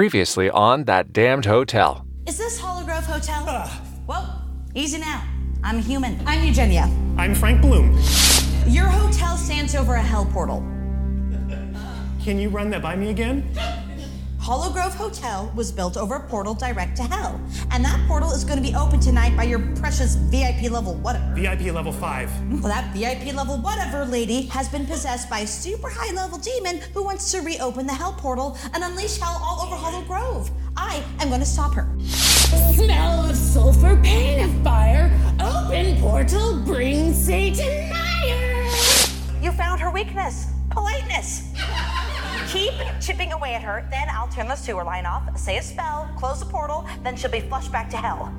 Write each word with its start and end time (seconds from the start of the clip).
Previously 0.00 0.48
on 0.48 0.84
that 0.84 1.12
damned 1.12 1.44
hotel. 1.44 2.06
Is 2.26 2.38
this 2.38 2.58
Hollow 2.58 2.86
Grove 2.86 3.04
Hotel? 3.04 3.44
Uh. 3.46 3.70
well, 4.06 4.42
easy 4.74 4.96
now. 4.96 5.22
I'm 5.62 5.78
human. 5.78 6.18
I'm 6.26 6.42
Eugenia. 6.42 6.88
I'm 7.18 7.34
Frank 7.34 7.60
Bloom. 7.60 7.92
Your 8.66 8.86
hotel 8.86 9.36
stands 9.36 9.74
over 9.74 9.96
a 9.96 10.02
hell 10.02 10.24
portal. 10.24 10.60
Can 12.24 12.38
you 12.38 12.48
run 12.48 12.70
that 12.70 12.80
by 12.80 12.96
me 12.96 13.10
again? 13.10 13.46
Hollow 14.50 14.72
Grove 14.72 14.96
Hotel 14.96 15.48
was 15.54 15.70
built 15.70 15.96
over 15.96 16.16
a 16.16 16.20
portal 16.28 16.54
direct 16.54 16.96
to 16.96 17.04
hell. 17.04 17.40
And 17.70 17.84
that 17.84 18.04
portal 18.08 18.32
is 18.32 18.42
going 18.42 18.60
to 18.60 18.68
be 18.68 18.74
open 18.74 18.98
tonight 18.98 19.36
by 19.36 19.44
your 19.44 19.60
precious 19.76 20.16
VIP 20.16 20.72
level 20.72 20.94
whatever. 20.94 21.32
VIP 21.36 21.72
level 21.72 21.92
5. 21.92 22.60
Well, 22.60 22.62
that 22.62 22.92
VIP 22.92 23.32
level 23.32 23.58
whatever 23.58 24.04
lady 24.04 24.46
has 24.46 24.68
been 24.68 24.86
possessed 24.86 25.30
by 25.30 25.38
a 25.38 25.46
super 25.46 25.88
high 25.88 26.12
level 26.14 26.36
demon 26.36 26.80
who 26.92 27.04
wants 27.04 27.30
to 27.30 27.42
reopen 27.42 27.86
the 27.86 27.94
hell 27.94 28.12
portal 28.12 28.58
and 28.74 28.82
unleash 28.82 29.18
hell 29.18 29.40
all 29.40 29.64
over 29.64 29.76
Hollow 29.76 30.04
Grove. 30.04 30.50
I 30.76 31.00
am 31.20 31.28
going 31.28 31.38
to 31.38 31.46
stop 31.46 31.72
her. 31.74 31.88
Smell 32.08 33.30
of 33.30 33.36
sulfur, 33.36 34.00
pain 34.02 34.50
of 34.50 34.64
fire. 34.64 35.16
Open 35.38 35.96
portal, 36.00 36.60
bring 36.64 37.14
Satan 37.14 37.88
mire. 37.88 38.66
You 39.40 39.52
found 39.52 39.80
her 39.80 39.92
weakness 39.92 40.48
politeness. 40.70 41.49
Keep 42.50 42.74
chipping 43.00 43.30
away 43.30 43.54
at 43.54 43.62
her, 43.62 43.86
then 43.92 44.08
I'll 44.10 44.26
turn 44.26 44.48
the 44.48 44.56
sewer 44.56 44.82
line 44.82 45.06
off, 45.06 45.38
say 45.38 45.58
a 45.58 45.62
spell, 45.62 46.10
close 46.18 46.40
the 46.40 46.46
portal, 46.46 46.84
then 47.04 47.14
she'll 47.14 47.30
be 47.30 47.38
flushed 47.38 47.70
back 47.70 47.88
to 47.90 47.96
hell. 47.96 48.34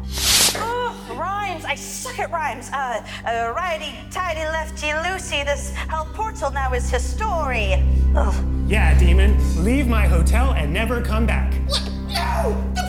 Oh, 0.55 1.15
rhymes. 1.17 1.63
I 1.63 1.75
suck 1.75 2.19
at 2.19 2.29
rhymes. 2.29 2.69
Uh, 2.73 3.01
uh 3.25 3.53
righty, 3.55 3.95
tighty, 4.11 4.41
lefty, 4.41 4.87
loosey. 4.87 5.45
This 5.45 5.71
hell 5.71 6.09
portal 6.13 6.51
now 6.51 6.73
is 6.73 6.89
history. 6.89 7.81
Ugh. 8.13 8.69
Yeah, 8.69 8.99
demon. 8.99 9.37
Leave 9.63 9.87
my 9.87 10.07
hotel 10.07 10.51
and 10.55 10.73
never 10.73 11.01
come 11.01 11.25
back. 11.25 11.53
What? 11.67 11.89
No! 12.09 12.80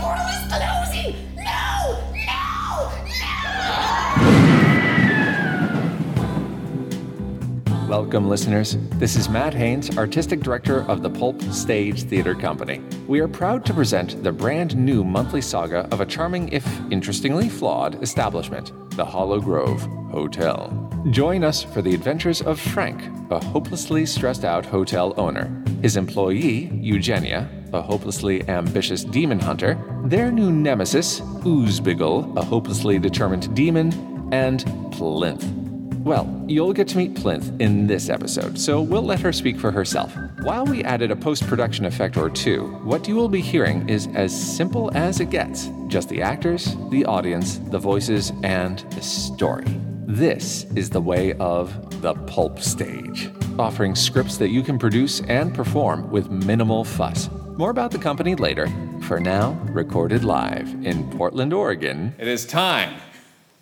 Welcome, 7.92 8.26
listeners. 8.26 8.78
This 8.92 9.16
is 9.16 9.28
Matt 9.28 9.52
Haynes, 9.52 9.98
Artistic 9.98 10.40
Director 10.40 10.80
of 10.88 11.02
the 11.02 11.10
Pulp 11.10 11.42
Stage 11.42 12.04
Theater 12.04 12.34
Company. 12.34 12.80
We 13.06 13.20
are 13.20 13.28
proud 13.28 13.66
to 13.66 13.74
present 13.74 14.24
the 14.24 14.32
brand 14.32 14.74
new 14.74 15.04
monthly 15.04 15.42
saga 15.42 15.86
of 15.92 16.00
a 16.00 16.06
charming, 16.06 16.48
if 16.48 16.66
interestingly 16.90 17.50
flawed, 17.50 18.02
establishment, 18.02 18.72
the 18.96 19.04
Hollow 19.04 19.40
Grove 19.40 19.82
Hotel. 20.10 20.72
Join 21.10 21.44
us 21.44 21.62
for 21.62 21.82
the 21.82 21.92
adventures 21.92 22.40
of 22.40 22.58
Frank, 22.58 23.02
a 23.30 23.44
hopelessly 23.44 24.06
stressed 24.06 24.46
out 24.46 24.64
hotel 24.64 25.12
owner, 25.18 25.62
his 25.82 25.98
employee, 25.98 26.70
Eugenia, 26.72 27.46
a 27.74 27.82
hopelessly 27.82 28.48
ambitious 28.48 29.04
demon 29.04 29.38
hunter, 29.38 29.78
their 30.06 30.32
new 30.32 30.50
nemesis, 30.50 31.20
Oozbiggle, 31.44 32.38
a 32.38 32.42
hopelessly 32.42 32.98
determined 32.98 33.54
demon, 33.54 33.92
and 34.32 34.60
Plinth 34.92 35.61
well, 36.04 36.44
you'll 36.48 36.72
get 36.72 36.88
to 36.88 36.96
meet 36.96 37.14
Plinth 37.14 37.60
in 37.60 37.86
this 37.86 38.08
episode, 38.08 38.58
so 38.58 38.80
we'll 38.80 39.02
let 39.02 39.20
her 39.20 39.32
speak 39.32 39.58
for 39.58 39.70
herself. 39.70 40.12
While 40.42 40.66
we 40.66 40.82
added 40.82 41.10
a 41.10 41.16
post 41.16 41.46
production 41.46 41.84
effect 41.84 42.16
or 42.16 42.28
two, 42.28 42.66
what 42.82 43.06
you 43.06 43.14
will 43.14 43.28
be 43.28 43.40
hearing 43.40 43.88
is 43.88 44.08
as 44.14 44.32
simple 44.56 44.90
as 44.96 45.20
it 45.20 45.30
gets 45.30 45.70
just 45.86 46.08
the 46.08 46.20
actors, 46.20 46.76
the 46.90 47.04
audience, 47.04 47.58
the 47.70 47.78
voices, 47.78 48.32
and 48.42 48.80
the 48.90 49.02
story. 49.02 49.64
This 50.06 50.64
is 50.74 50.90
the 50.90 51.00
way 51.00 51.34
of 51.34 52.02
the 52.02 52.14
pulp 52.14 52.58
stage, 52.58 53.30
offering 53.58 53.94
scripts 53.94 54.36
that 54.38 54.48
you 54.48 54.62
can 54.62 54.78
produce 54.78 55.20
and 55.22 55.54
perform 55.54 56.10
with 56.10 56.30
minimal 56.30 56.84
fuss. 56.84 57.30
More 57.56 57.70
about 57.70 57.92
the 57.92 57.98
company 57.98 58.34
later. 58.34 58.68
For 59.02 59.20
now, 59.20 59.52
recorded 59.70 60.24
live 60.24 60.68
in 60.84 61.10
Portland, 61.10 61.52
Oregon. 61.52 62.14
It 62.18 62.28
is 62.28 62.46
time 62.46 62.94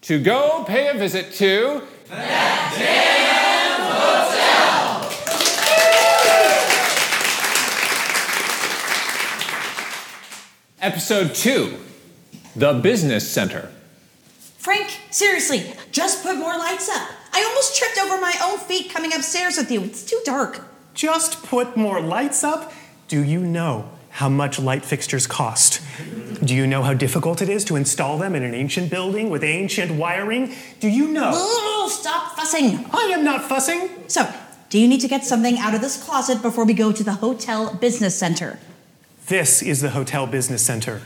to 0.02 0.22
go 0.22 0.64
pay 0.66 0.88
a 0.88 0.94
visit 0.94 1.32
to 1.34 1.82
that 2.10 2.74
damn 2.76 3.80
hotel! 3.86 5.10
Episode 10.80 11.34
2 11.34 11.76
The 12.56 12.72
Business 12.74 13.30
Center. 13.30 13.70
Frank, 14.58 15.00
seriously, 15.10 15.72
just 15.92 16.22
put 16.22 16.36
more 16.36 16.56
lights 16.58 16.88
up. 16.88 17.08
I 17.32 17.44
almost 17.44 17.76
tripped 17.76 17.98
over 17.98 18.20
my 18.20 18.34
own 18.42 18.58
feet 18.58 18.90
coming 18.90 19.14
upstairs 19.14 19.56
with 19.56 19.70
you. 19.70 19.82
It's 19.82 20.02
too 20.04 20.20
dark. 20.24 20.64
Just 20.94 21.44
put 21.44 21.76
more 21.76 22.00
lights 22.00 22.42
up? 22.42 22.72
Do 23.08 23.22
you 23.22 23.40
know 23.40 23.88
how 24.10 24.28
much 24.28 24.58
light 24.58 24.84
fixtures 24.84 25.26
cost? 25.26 25.80
Do 26.42 26.54
you 26.54 26.66
know 26.66 26.82
how 26.82 26.94
difficult 26.94 27.40
it 27.40 27.48
is 27.48 27.64
to 27.66 27.76
install 27.76 28.18
them 28.18 28.34
in 28.34 28.42
an 28.42 28.54
ancient 28.54 28.90
building 28.90 29.30
with 29.30 29.44
ancient 29.44 29.92
wiring? 29.92 30.54
Do 30.80 30.88
you 30.88 31.08
know? 31.08 31.30
Oh, 31.32 31.88
stop 31.92 32.36
fussing. 32.36 32.86
I 32.92 33.10
am 33.12 33.24
not 33.24 33.44
fussing. 33.44 33.88
So, 34.08 34.32
do 34.68 34.78
you 34.78 34.88
need 34.88 35.00
to 35.00 35.08
get 35.08 35.24
something 35.24 35.58
out 35.58 35.74
of 35.74 35.80
this 35.80 36.02
closet 36.02 36.42
before 36.42 36.64
we 36.64 36.74
go 36.74 36.92
to 36.92 37.02
the 37.02 37.14
hotel 37.14 37.74
business 37.74 38.16
center? 38.16 38.58
This 39.26 39.62
is 39.62 39.80
the 39.80 39.90
hotel 39.90 40.26
business 40.26 40.62
center. 40.62 41.02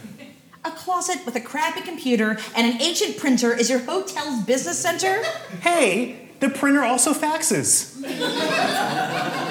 A 0.65 0.71
closet 0.71 1.25
with 1.27 1.37
a 1.37 1.41
crappy 1.41 1.83
computer 1.83 2.39
and 2.57 2.67
an 2.67 2.81
ancient 2.81 3.19
printer 3.19 3.53
is 3.55 3.69
your 3.69 3.81
hotel's 3.81 4.43
business 4.45 4.79
center? 4.79 5.23
Hey, 5.61 6.31
the 6.41 6.49
printer 6.49 6.83
also 6.83 7.13
faxes. 7.13 8.01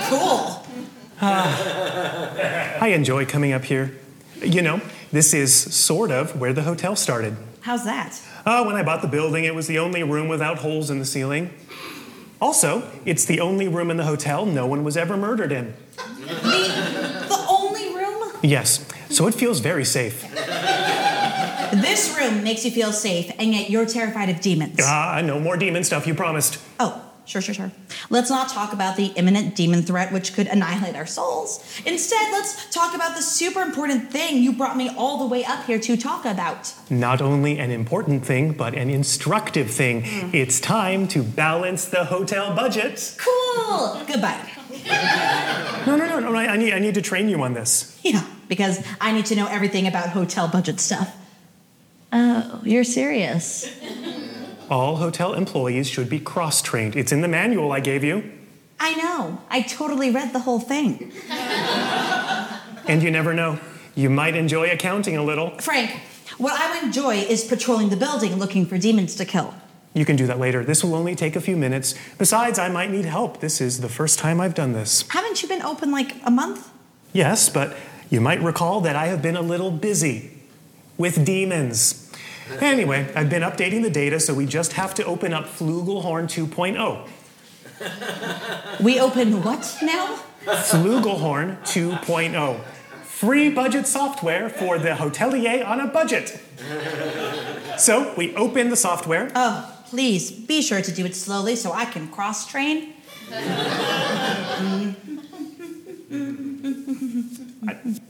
cool. 0.09 0.59
I 2.83 2.87
enjoy 2.87 3.25
coming 3.25 3.53
up 3.53 3.63
here. 3.63 3.95
You 4.41 4.61
know, 4.61 4.81
this 5.09 5.33
is 5.33 5.53
sort 5.55 6.11
of 6.11 6.37
where 6.37 6.51
the 6.51 6.63
hotel 6.63 6.97
started. 6.97 7.37
How's 7.61 7.85
that? 7.85 8.21
Uh, 8.45 8.65
when 8.65 8.75
I 8.75 8.83
bought 8.83 9.01
the 9.01 9.07
building, 9.07 9.45
it 9.45 9.55
was 9.55 9.67
the 9.67 9.79
only 9.79 10.03
room 10.03 10.27
without 10.27 10.57
holes 10.57 10.89
in 10.89 10.99
the 10.99 11.05
ceiling. 11.05 11.53
Also, 12.41 12.83
it's 13.05 13.23
the 13.23 13.39
only 13.39 13.69
room 13.69 13.89
in 13.89 13.95
the 13.95 14.03
hotel 14.03 14.45
no 14.45 14.67
one 14.67 14.83
was 14.83 14.97
ever 14.97 15.15
murdered 15.15 15.53
in. 15.53 15.73
The, 15.95 17.25
the 17.29 17.45
only 17.49 17.95
room? 17.95 18.31
Yes, 18.43 18.85
so 19.09 19.27
it 19.27 19.33
feels 19.33 19.61
very 19.61 19.85
safe. 19.85 20.29
This 21.71 22.13
room 22.17 22.43
makes 22.43 22.65
you 22.65 22.71
feel 22.71 22.91
safe, 22.91 23.31
and 23.39 23.53
yet 23.53 23.69
you're 23.69 23.85
terrified 23.85 24.27
of 24.27 24.41
demons. 24.41 24.79
Ah, 24.81 25.15
uh, 25.15 25.21
no 25.21 25.39
more 25.39 25.55
demon 25.55 25.85
stuff, 25.85 26.05
you 26.05 26.15
promised. 26.15 26.59
Oh, 26.81 27.02
Sure, 27.25 27.41
sure, 27.41 27.55
sure. 27.55 27.71
Let's 28.09 28.29
not 28.29 28.49
talk 28.49 28.73
about 28.73 28.97
the 28.97 29.07
imminent 29.15 29.55
demon 29.55 29.81
threat 29.81 30.11
which 30.11 30.33
could 30.33 30.47
annihilate 30.47 30.95
our 30.95 31.05
souls. 31.05 31.63
Instead, 31.85 32.31
let's 32.33 32.69
talk 32.73 32.93
about 32.93 33.15
the 33.15 33.21
super 33.21 33.61
important 33.61 34.11
thing 34.11 34.43
you 34.43 34.51
brought 34.51 34.75
me 34.75 34.89
all 34.97 35.19
the 35.19 35.27
way 35.27 35.45
up 35.45 35.65
here 35.65 35.79
to 35.79 35.95
talk 35.95 36.25
about. 36.25 36.73
Not 36.89 37.21
only 37.21 37.59
an 37.59 37.71
important 37.71 38.25
thing, 38.25 38.51
but 38.51 38.73
an 38.75 38.89
instructive 38.89 39.71
thing. 39.71 40.03
Mm. 40.03 40.33
It's 40.33 40.59
time 40.59 41.07
to 41.09 41.23
balance 41.23 41.85
the 41.85 42.05
hotel 42.05 42.53
budget. 42.53 43.17
Cool. 43.19 44.01
Goodbye. 44.05 44.51
no, 45.87 45.95
no, 45.95 46.05
no, 46.05 46.19
no. 46.19 46.35
I, 46.35 46.47
I, 46.47 46.57
need, 46.57 46.73
I 46.73 46.79
need 46.79 46.95
to 46.95 47.01
train 47.01 47.29
you 47.29 47.41
on 47.41 47.53
this. 47.53 47.97
Yeah, 48.03 48.25
because 48.49 48.85
I 48.99 49.13
need 49.13 49.27
to 49.27 49.35
know 49.35 49.47
everything 49.47 49.87
about 49.87 50.09
hotel 50.09 50.49
budget 50.49 50.81
stuff. 50.81 51.15
Oh, 52.11 52.61
you're 52.63 52.83
serious. 52.83 53.65
All 54.73 54.95
hotel 54.95 55.35
employees 55.35 55.87
should 55.87 56.09
be 56.09 56.19
cross 56.19 56.59
trained. 56.59 56.95
It's 56.95 57.11
in 57.11 57.21
the 57.21 57.27
manual 57.27 57.71
I 57.71 57.79
gave 57.79 58.03
you. 58.03 58.23
I 58.79 58.95
know. 58.95 59.39
I 59.47 59.61
totally 59.61 60.09
read 60.09 60.33
the 60.33 60.39
whole 60.39 60.59
thing. 60.59 61.11
and 62.87 63.03
you 63.03 63.11
never 63.11 63.35
know. 63.35 63.59
You 63.93 64.09
might 64.09 64.35
enjoy 64.35 64.71
accounting 64.71 65.15
a 65.15 65.23
little. 65.23 65.51
Frank, 65.59 65.91
what 66.39 66.59
I 66.59 66.73
would 66.73 66.85
enjoy 66.85 67.17
is 67.17 67.43
patrolling 67.43 67.89
the 67.89 67.97
building 67.97 68.37
looking 68.37 68.65
for 68.65 68.79
demons 68.79 69.13
to 69.17 69.25
kill. 69.25 69.53
You 69.93 70.05
can 70.05 70.15
do 70.15 70.25
that 70.25 70.39
later. 70.39 70.65
This 70.65 70.83
will 70.83 70.95
only 70.95 71.13
take 71.13 71.35
a 71.35 71.41
few 71.41 71.55
minutes. 71.55 71.93
Besides, 72.17 72.57
I 72.57 72.69
might 72.69 72.89
need 72.89 73.05
help. 73.05 73.41
This 73.41 73.61
is 73.61 73.81
the 73.81 73.89
first 73.89 74.17
time 74.17 74.41
I've 74.41 74.55
done 74.55 74.73
this. 74.73 75.07
Haven't 75.09 75.43
you 75.43 75.47
been 75.47 75.61
open 75.61 75.91
like 75.91 76.15
a 76.25 76.31
month? 76.31 76.71
Yes, 77.13 77.47
but 77.47 77.77
you 78.09 78.19
might 78.19 78.41
recall 78.41 78.81
that 78.81 78.95
I 78.95 79.05
have 79.05 79.21
been 79.21 79.37
a 79.37 79.43
little 79.43 79.69
busy 79.69 80.31
with 80.97 81.23
demons. 81.23 82.02
Anyway, 82.59 83.11
I've 83.15 83.29
been 83.29 83.41
updating 83.41 83.81
the 83.83 83.89
data, 83.89 84.19
so 84.19 84.33
we 84.33 84.45
just 84.45 84.73
have 84.73 84.93
to 84.95 85.05
open 85.05 85.33
up 85.33 85.45
Flugelhorn 85.45 86.25
2.0. 86.25 87.07
We 88.81 88.99
open 88.99 89.43
what 89.43 89.77
now? 89.81 90.19
Flugelhorn 90.45 91.59
2.0. 91.61 92.59
Free 93.03 93.49
budget 93.49 93.87
software 93.87 94.49
for 94.49 94.77
the 94.77 94.89
hotelier 94.89 95.65
on 95.65 95.79
a 95.79 95.87
budget. 95.87 96.39
So 97.77 98.13
we 98.17 98.35
open 98.35 98.69
the 98.69 98.75
software. 98.75 99.31
Oh, 99.35 99.73
please 99.85 100.31
be 100.31 100.61
sure 100.61 100.81
to 100.81 100.91
do 100.91 101.05
it 101.05 101.15
slowly 101.15 101.55
so 101.55 101.71
I 101.71 101.85
can 101.85 102.09
cross 102.09 102.45
train. 102.45 102.93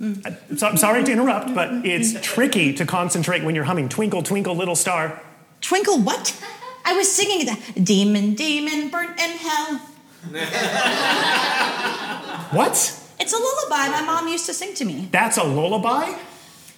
Mm. 0.03 0.61
I, 0.61 0.67
am 0.67 0.75
sorry 0.75 1.05
to 1.05 1.11
interrupt, 1.11 1.55
but 1.55 1.85
it's 1.85 2.19
tricky 2.21 2.73
to 2.73 2.85
concentrate 2.85 3.41
when 3.43 3.55
you're 3.55 3.63
humming 3.63 3.87
Twinkle, 3.87 4.21
Twinkle, 4.21 4.53
Little 4.53 4.75
Star. 4.75 5.21
Twinkle 5.61 5.99
what? 5.99 6.37
I 6.83 6.91
was 6.91 7.09
singing 7.09 7.45
the 7.45 7.57
Demon, 7.79 8.35
Demon, 8.35 8.89
Burnt 8.89 9.17
in 9.17 9.37
Hell. 9.37 9.79
what? 12.51 12.99
It's 13.19 13.31
a 13.31 13.37
lullaby 13.37 13.87
my 13.91 14.01
mom 14.05 14.27
used 14.27 14.45
to 14.47 14.53
sing 14.53 14.73
to 14.75 14.83
me. 14.83 15.07
That's 15.11 15.37
a 15.37 15.43
lullaby? 15.43 16.17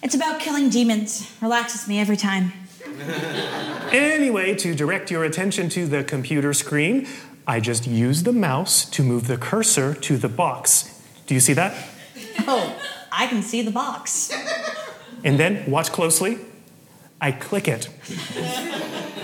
It's 0.04 0.14
about 0.14 0.38
killing 0.40 0.70
demons. 0.70 1.28
Relaxes 1.42 1.88
me 1.88 1.98
every 1.98 2.16
time. 2.16 2.52
Anyway, 3.92 4.52
to 4.56 4.74
direct 4.74 5.12
your 5.12 5.22
attention 5.24 5.68
to 5.68 5.86
the 5.86 6.02
computer 6.02 6.52
screen, 6.52 7.06
I 7.46 7.60
just 7.60 7.86
use 7.86 8.24
the 8.24 8.32
mouse 8.32 8.84
to 8.90 9.04
move 9.04 9.28
the 9.28 9.36
cursor 9.36 9.94
to 9.94 10.16
the 10.16 10.28
box. 10.28 11.00
Do 11.26 11.34
you 11.34 11.40
see 11.40 11.52
that? 11.52 11.72
Oh, 12.48 12.76
I 13.16 13.26
can 13.26 13.42
see 13.42 13.62
the 13.62 13.70
box. 13.70 14.32
And 15.24 15.38
then, 15.38 15.68
watch 15.70 15.90
closely, 15.90 16.38
I 17.20 17.32
click 17.32 17.66
it. 17.66 17.88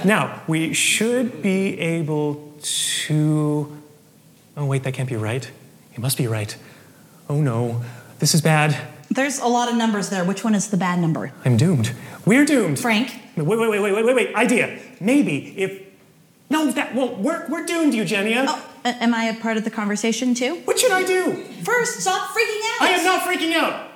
now, 0.04 0.42
we 0.48 0.72
should 0.72 1.42
be 1.42 1.78
able 1.78 2.54
to. 3.06 3.82
Oh, 4.56 4.66
wait, 4.66 4.82
that 4.84 4.94
can't 4.94 5.08
be 5.08 5.16
right. 5.16 5.48
It 5.94 5.98
must 6.00 6.16
be 6.16 6.26
right. 6.26 6.56
Oh 7.28 7.40
no, 7.40 7.82
this 8.18 8.34
is 8.34 8.40
bad. 8.40 8.76
There's 9.10 9.38
a 9.38 9.46
lot 9.46 9.68
of 9.68 9.76
numbers 9.76 10.08
there. 10.08 10.24
Which 10.24 10.42
one 10.42 10.54
is 10.54 10.68
the 10.68 10.76
bad 10.76 10.98
number? 10.98 11.32
I'm 11.44 11.56
doomed. 11.56 11.92
We're 12.24 12.44
doomed. 12.44 12.78
Frank? 12.78 13.20
Wait, 13.36 13.46
wait, 13.46 13.58
wait, 13.58 13.80
wait, 13.80 13.92
wait, 13.92 14.04
wait, 14.04 14.16
wait. 14.16 14.34
Idea. 14.34 14.78
Maybe 15.00 15.54
if. 15.58 15.82
No, 16.50 16.70
that 16.70 16.94
won't 16.94 17.18
work. 17.18 17.48
We're 17.48 17.66
doomed, 17.66 17.94
Eugenia. 17.94 18.46
Oh, 18.48 18.71
am 18.84 19.14
I 19.14 19.24
a 19.24 19.34
part 19.40 19.56
of 19.56 19.64
the 19.64 19.70
conversation 19.70 20.34
too? 20.34 20.56
What 20.64 20.78
should 20.78 20.92
I 20.92 21.04
do? 21.04 21.34
First, 21.64 22.00
stop 22.00 22.30
freaking 22.30 22.60
out. 22.74 22.82
I 22.82 22.88
am 22.90 23.04
not 23.04 23.22
freaking 23.22 23.54
out. 23.54 23.90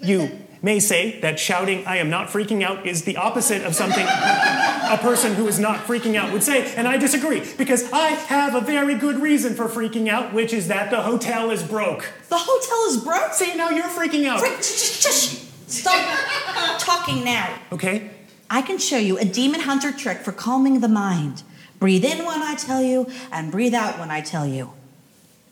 You 0.00 0.38
may 0.62 0.80
say 0.80 1.20
that 1.20 1.38
shouting, 1.38 1.86
I 1.86 1.98
am 1.98 2.08
not 2.08 2.28
freaking 2.28 2.62
out, 2.62 2.86
is 2.86 3.04
the 3.04 3.16
opposite 3.16 3.62
of 3.64 3.74
something 3.74 4.06
a 4.06 4.98
person 5.00 5.34
who 5.34 5.46
is 5.46 5.58
not 5.58 5.80
freaking 5.80 6.14
out 6.16 6.32
would 6.32 6.42
say, 6.42 6.74
and 6.74 6.88
I 6.88 6.96
disagree 6.96 7.42
because 7.58 7.90
I 7.92 8.08
have 8.08 8.54
a 8.54 8.60
very 8.60 8.94
good 8.94 9.20
reason 9.20 9.54
for 9.54 9.66
freaking 9.68 10.08
out, 10.08 10.32
which 10.32 10.52
is 10.52 10.68
that 10.68 10.90
the 10.90 11.02
hotel 11.02 11.50
is 11.50 11.62
broke. 11.62 12.10
The 12.28 12.38
hotel 12.38 12.96
is 12.96 13.04
broke. 13.04 13.34
See, 13.34 13.54
now 13.56 13.70
you're 13.70 13.84
freaking 13.84 14.26
out. 14.26 14.40
Just 14.40 15.70
stop 15.70 16.78
talking 16.78 17.24
now. 17.24 17.58
Okay? 17.72 18.10
I 18.50 18.62
can 18.62 18.78
show 18.78 18.98
you 18.98 19.18
a 19.18 19.24
demon 19.24 19.60
hunter 19.60 19.92
trick 19.92 20.18
for 20.18 20.32
calming 20.32 20.80
the 20.80 20.88
mind. 20.88 21.42
Breathe 21.84 22.06
in 22.06 22.24
when 22.24 22.42
I 22.42 22.54
tell 22.54 22.80
you, 22.80 23.10
and 23.30 23.52
breathe 23.52 23.74
out 23.74 23.98
when 23.98 24.10
I 24.10 24.22
tell 24.22 24.46
you. 24.46 24.72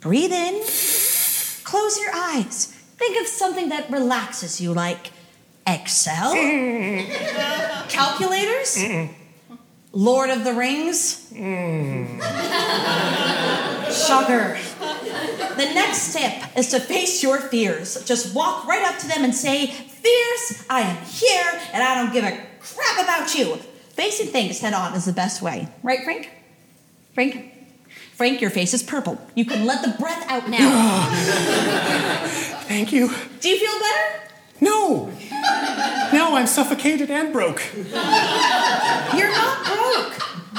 Breathe 0.01 0.33
in, 0.33 0.63
close 1.63 2.01
your 2.01 2.11
eyes. 2.15 2.69
Think 2.97 3.21
of 3.21 3.27
something 3.27 3.69
that 3.69 3.91
relaxes 3.91 4.59
you, 4.59 4.73
like 4.73 5.11
Excel, 5.67 6.33
calculators, 7.91 8.83
Lord 9.93 10.31
of 10.31 10.45
the 10.45 10.55
Rings. 10.55 11.29
sugar. 13.93 14.57
The 15.59 15.69
next 15.75 15.99
step 15.99 16.57
is 16.57 16.69
to 16.71 16.81
face 16.81 17.23
your 17.23 17.41
fears. 17.41 18.03
Just 18.07 18.35
walk 18.35 18.67
right 18.67 18.83
up 18.91 18.99
to 19.01 19.07
them 19.07 19.23
and 19.23 19.35
say, 19.35 19.67
Fears, 19.67 20.65
I 20.71 20.81
am 20.81 20.97
here 21.05 21.61
and 21.75 21.83
I 21.83 21.95
don't 21.95 22.11
give 22.11 22.25
a 22.25 22.41
crap 22.59 23.05
about 23.05 23.35
you. 23.35 23.59
Facing 23.93 24.29
things 24.29 24.61
head 24.61 24.73
on 24.73 24.95
is 24.95 25.05
the 25.05 25.13
best 25.13 25.43
way. 25.43 25.69
Right, 25.83 26.03
Frank? 26.05 26.31
Frank? 27.15 27.53
Frank, 28.15 28.41
your 28.41 28.51
face 28.51 28.73
is 28.75 28.83
purple. 28.83 29.19
You 29.35 29.45
can 29.45 29.67
let 29.67 29.83
the 29.83 29.97
breath 29.99 30.25
out 30.31 30.49
now. 30.49 31.09
Thank 32.69 32.93
you. 32.93 33.09
Do 33.41 33.49
you 33.49 33.59
feel 33.59 33.81
better? 33.81 34.23
No! 34.61 35.11
Now 36.13 36.37
I'm 36.37 36.47
suffocated 36.47 37.11
and 37.11 37.33
broke. 37.33 37.63
You're 37.75 39.33
not 39.33 39.67
broke. 39.67 40.13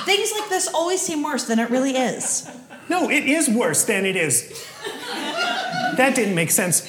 Things 0.05 0.31
like 0.37 0.49
this 0.49 0.67
always 0.73 1.01
seem 1.01 1.23
worse 1.23 1.45
than 1.45 1.59
it 1.59 1.69
really 1.69 1.95
is. 1.95 2.49
No, 2.89 3.09
it 3.09 3.23
is 3.25 3.49
worse 3.49 3.85
than 3.85 4.05
it 4.05 4.15
is. 4.15 4.67
That 5.95 6.13
didn't 6.15 6.35
make 6.35 6.51
sense. 6.51 6.81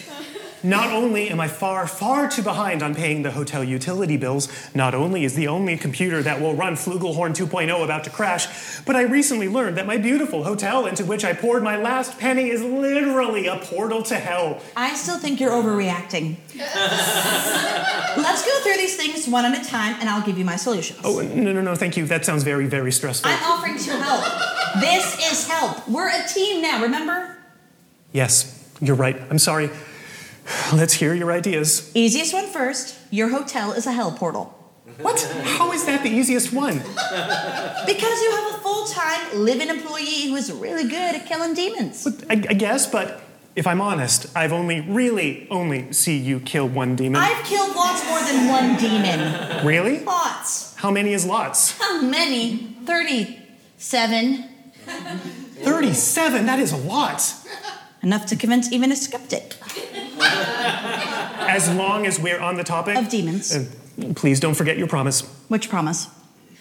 Not 0.64 0.90
only 0.94 1.28
am 1.28 1.40
I 1.40 1.48
far, 1.48 1.86
far 1.86 2.26
too 2.26 2.40
behind 2.40 2.82
on 2.82 2.94
paying 2.94 3.22
the 3.22 3.32
hotel 3.32 3.62
utility 3.62 4.16
bills, 4.16 4.48
not 4.74 4.94
only 4.94 5.24
is 5.24 5.34
the 5.34 5.46
only 5.46 5.76
computer 5.76 6.22
that 6.22 6.40
will 6.40 6.54
run 6.54 6.72
Flugelhorn 6.72 7.36
2.0 7.36 7.84
about 7.84 8.04
to 8.04 8.10
crash, 8.10 8.80
but 8.86 8.96
I 8.96 9.02
recently 9.02 9.46
learned 9.46 9.76
that 9.76 9.86
my 9.86 9.98
beautiful 9.98 10.42
hotel 10.42 10.86
into 10.86 11.04
which 11.04 11.22
I 11.22 11.34
poured 11.34 11.62
my 11.62 11.76
last 11.76 12.18
penny 12.18 12.48
is 12.48 12.62
literally 12.62 13.46
a 13.46 13.58
portal 13.58 14.02
to 14.04 14.14
hell. 14.14 14.62
I 14.74 14.94
still 14.94 15.18
think 15.18 15.38
you're 15.38 15.50
overreacting. 15.50 16.36
Let's 18.16 18.46
go 18.46 18.58
through 18.62 18.78
these 18.78 18.96
things 18.96 19.28
one 19.28 19.44
at 19.44 19.60
a 19.60 19.68
time 19.68 19.96
and 20.00 20.08
I'll 20.08 20.24
give 20.24 20.38
you 20.38 20.46
my 20.46 20.56
solutions. 20.56 21.00
Oh, 21.04 21.20
no, 21.20 21.52
no, 21.52 21.60
no, 21.60 21.74
thank 21.74 21.98
you. 21.98 22.06
That 22.06 22.24
sounds 22.24 22.42
very, 22.42 22.66
very 22.66 22.90
stressful. 22.90 23.30
I'm 23.30 23.44
offering 23.44 23.76
to 23.76 23.90
help. 23.90 24.80
This 24.80 25.30
is 25.30 25.46
help. 25.46 25.86
We're 25.86 26.08
a 26.08 26.26
team 26.26 26.62
now, 26.62 26.80
remember? 26.80 27.36
Yes, 28.12 28.66
you're 28.80 28.96
right. 28.96 29.20
I'm 29.28 29.38
sorry. 29.38 29.68
Let's 30.72 30.94
hear 30.94 31.14
your 31.14 31.32
ideas. 31.32 31.90
Easiest 31.94 32.32
one 32.32 32.46
first. 32.46 32.98
Your 33.10 33.28
hotel 33.30 33.72
is 33.72 33.86
a 33.86 33.92
hell 33.92 34.12
portal. 34.12 34.58
What? 35.00 35.20
How 35.44 35.72
is 35.72 35.84
that 35.86 36.02
the 36.02 36.10
easiest 36.10 36.52
one? 36.52 36.80
Because 37.86 38.22
you 38.22 38.30
have 38.30 38.54
a 38.54 38.58
full 38.58 38.86
time 38.86 39.38
living 39.44 39.68
employee 39.68 40.28
who 40.28 40.36
is 40.36 40.50
really 40.52 40.84
good 40.84 41.14
at 41.14 41.26
killing 41.26 41.54
demons. 41.54 42.06
I, 42.30 42.32
I 42.32 42.54
guess, 42.54 42.86
but 42.86 43.20
if 43.56 43.66
I'm 43.66 43.80
honest, 43.80 44.26
I've 44.36 44.52
only 44.52 44.80
really 44.80 45.46
only 45.50 45.92
see 45.92 46.16
you 46.16 46.40
kill 46.40 46.66
one 46.68 46.96
demon. 46.96 47.20
I've 47.20 47.44
killed 47.44 47.74
lots 47.76 48.04
more 48.06 48.20
than 48.20 48.48
one 48.48 48.76
demon. 48.76 49.66
Really? 49.66 50.00
Lots. 50.00 50.74
How 50.76 50.90
many 50.90 51.12
is 51.12 51.24
lots? 51.26 51.78
How 51.78 52.00
many? 52.00 52.76
37. 52.84 54.44
37, 54.86 56.46
that 56.46 56.58
is 56.58 56.72
a 56.72 56.76
lot. 56.76 57.34
Enough 58.02 58.26
to 58.26 58.36
convince 58.36 58.70
even 58.72 58.92
a 58.92 58.96
skeptic. 58.96 59.54
As 61.48 61.72
long 61.74 62.06
as 62.06 62.18
we're 62.18 62.40
on 62.40 62.56
the 62.56 62.64
topic 62.64 62.96
Of 62.96 63.08
demons. 63.08 63.54
Uh, 63.54 63.66
please 64.14 64.40
don't 64.40 64.54
forget 64.54 64.76
your 64.78 64.88
promise. 64.88 65.22
Which 65.48 65.68
promise? 65.68 66.08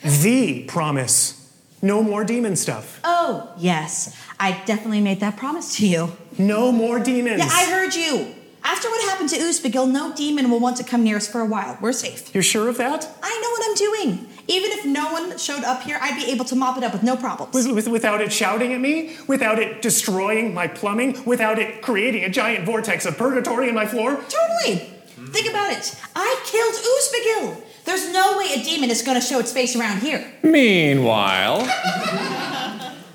The 0.04 0.64
promise. 0.66 1.40
No 1.82 2.04
more 2.04 2.24
demon 2.24 2.56
stuff. 2.56 3.00
Oh, 3.04 3.52
yes. 3.58 4.16
I 4.40 4.62
definitely 4.66 5.02
made 5.02 5.20
that 5.20 5.38
promise 5.38 5.78
to 5.78 5.88
you. 5.88 6.12
No 6.38 6.72
more 6.72 7.00
demons. 7.00 7.40
Yeah, 7.40 7.50
I 7.52 7.66
heard 7.72 7.94
you. 7.94 8.34
After 8.64 8.90
what 8.90 9.04
happened 9.10 9.30
to 9.30 9.38
Uzbegil, 9.38 9.92
no 9.92 10.14
demon 10.14 10.50
will 10.50 10.60
want 10.60 10.78
to 10.78 10.84
come 10.84 11.04
near 11.04 11.18
us 11.18 11.28
for 11.28 11.42
a 11.42 11.46
while. 11.46 11.78
We're 11.82 11.92
safe. 11.92 12.34
You're 12.34 12.44
sure 12.44 12.70
of 12.70 12.78
that? 12.78 13.08
I 13.22 13.40
know 13.42 13.50
what 13.50 13.64
I'm 13.68 13.76
doing. 13.76 14.33
Even 14.48 14.72
if 14.72 14.86
no 14.86 15.12
one 15.12 15.38
showed 15.38 15.64
up 15.64 15.84
here, 15.84 15.98
I'd 16.02 16.16
be 16.16 16.32
able 16.32 16.46
to 16.46 16.56
mop 16.56 16.78
it 16.78 16.84
up 16.84 16.92
with 16.92 17.04
no 17.04 17.16
problems. 17.16 17.54
With, 17.54 17.72
with, 17.74 17.88
without 17.88 18.20
it 18.22 18.34
shouting 18.34 18.74
at 18.74 18.82
me? 18.82 19.16
Without 19.28 19.58
it 19.58 19.82
destroying 19.82 20.54
my 20.54 20.68
plumbing? 20.68 21.24
Without 21.26 21.60
it 21.60 21.82
creating 21.82 22.24
a 22.26 22.30
giant 22.30 22.66
vortex 22.66 23.06
of 23.06 23.18
purgatory 23.18 23.70
in 23.70 23.76
my 23.76 23.86
floor? 23.86 24.16
Totally. 24.30 24.90
Think 25.32 25.50
about 25.50 25.72
it. 25.72 25.96
I 26.16 26.42
killed 26.46 26.76
Uzbegil. 26.76 27.64
There's 27.86 28.12
no 28.12 28.38
way 28.38 28.54
a 28.54 28.64
demon 28.64 28.90
is 28.90 29.02
going 29.02 29.20
to 29.20 29.26
show 29.26 29.40
its 29.40 29.52
face 29.52 29.76
around 29.76 30.00
here. 30.02 30.26
Meanwhile, 30.44 31.66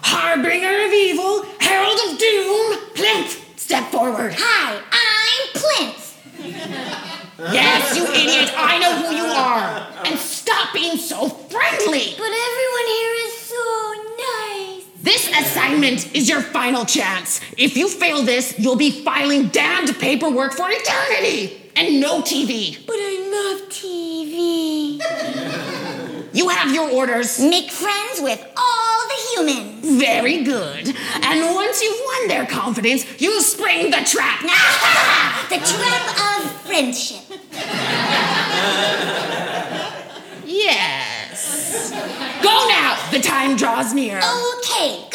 Harbinger 0.02 0.86
of 0.86 0.92
evil, 0.92 1.44
is 15.88 16.28
your 16.28 16.42
final 16.42 16.84
chance. 16.84 17.40
If 17.56 17.76
you 17.76 17.88
fail 17.88 18.22
this, 18.22 18.58
you'll 18.58 18.76
be 18.76 18.90
filing 18.90 19.48
damned 19.48 19.98
paperwork 19.98 20.52
for 20.52 20.66
eternity. 20.68 21.62
And 21.76 22.00
no 22.00 22.20
TV. 22.22 22.76
But 22.86 22.96
I 22.98 23.58
love 23.60 23.68
TV. 23.70 24.98
You 26.34 26.48
have 26.48 26.74
your 26.74 26.90
orders. 26.90 27.40
Make 27.40 27.70
friends 27.70 28.20
with 28.20 28.44
all 28.56 29.08
the 29.08 29.14
humans. 29.34 29.98
Very 30.00 30.42
good. 30.44 30.94
And 31.22 31.54
once 31.54 31.82
you've 31.82 32.00
won 32.04 32.28
their 32.28 32.46
confidence, 32.46 33.06
you 33.20 33.40
spring 33.40 33.90
the 33.90 34.04
trap. 34.04 34.40
the 35.48 35.58
trap 35.58 36.42
of 36.42 36.50
friendship. 36.66 37.24
Yes. 40.44 41.90
Go 42.42 42.68
now. 42.68 42.96
The 43.10 43.20
time 43.20 43.56
draws 43.56 43.94
near. 43.94 44.18
Okay. 44.18 45.07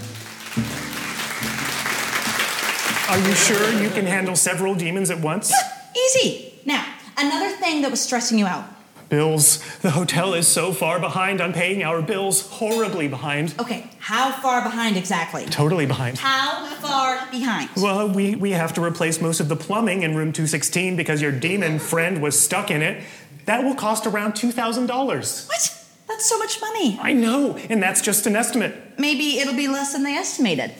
Are 3.10 3.20
you 3.20 3.36
sure 3.36 3.72
you 3.82 3.90
can 3.90 4.08
handle 4.08 4.36
several 4.36 4.74
demons 4.74 5.12
at 5.12 5.20
once? 5.20 5.54
Easy. 5.96 6.54
Now, 6.66 6.84
another 7.16 7.51
thing 7.58 7.84
that 7.84 7.92
was 7.92 8.01
stressing 8.01 8.40
you 8.40 8.48
out. 8.48 8.66
Bills. 9.12 9.60
The 9.80 9.91
hotel 9.91 10.34
is 10.34 10.48
so 10.48 10.72
far 10.72 10.98
behind 10.98 11.41
on 11.41 11.51
paying 11.51 11.84
our 11.84 12.01
bills, 12.01 12.50
horribly 12.50 13.10
behind. 13.10 13.53
Okay, 13.60 13.89
how 14.00 14.32
far 14.32 14.62
behind 14.62 14.96
exactly? 14.96 15.44
Totally 15.48 15.86
behind. 15.86 16.18
How 16.18 16.65
far 16.75 17.30
behind? 17.30 17.70
Well, 17.75 18.08
we, 18.08 18.36
we 18.36 18.51
have 18.51 18.74
to 18.75 18.82
replace 18.82 19.20
most 19.20 19.41
of 19.41 19.50
the 19.50 19.58
plumbing 19.58 20.03
in 20.03 20.15
room 20.15 20.32
216 20.32 20.96
because 20.96 21.22
your 21.22 21.34
demon 21.34 21.77
friend 21.77 22.22
was 22.22 22.41
stuck 22.41 22.72
in 22.72 22.82
it. 22.82 23.03
That 23.48 23.65
will 23.65 23.75
cost 23.75 24.08
around 24.08 24.32
$2,000. 24.32 24.88
What? 24.88 25.86
That's 26.08 26.25
so 26.25 26.38
much 26.39 26.62
money. 26.62 26.98
I 27.01 27.12
know, 27.12 27.58
and 27.70 27.84
that's 27.84 28.00
just 28.01 28.25
an 28.27 28.38
estimate. 28.38 28.98
Maybe 28.98 29.39
it'll 29.39 29.58
be 29.58 29.68
less 29.68 29.91
than 29.91 30.03
they 30.03 30.15
estimated. 30.15 30.74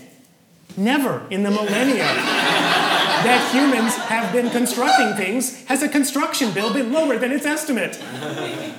Never 0.78 1.28
in 1.30 1.44
the 1.44 1.52
millennia 1.52 1.98
that 3.24 3.52
humans 3.54 3.94
have 4.12 4.34
been 4.34 4.50
constructing 4.50 5.14
things 5.16 5.64
has 5.66 5.82
a 5.82 5.88
construction 5.90 6.52
bill 6.54 6.74
been 6.74 6.92
lower 6.92 7.18
than 7.18 7.32
its 7.32 7.46
estimate. 7.46 7.96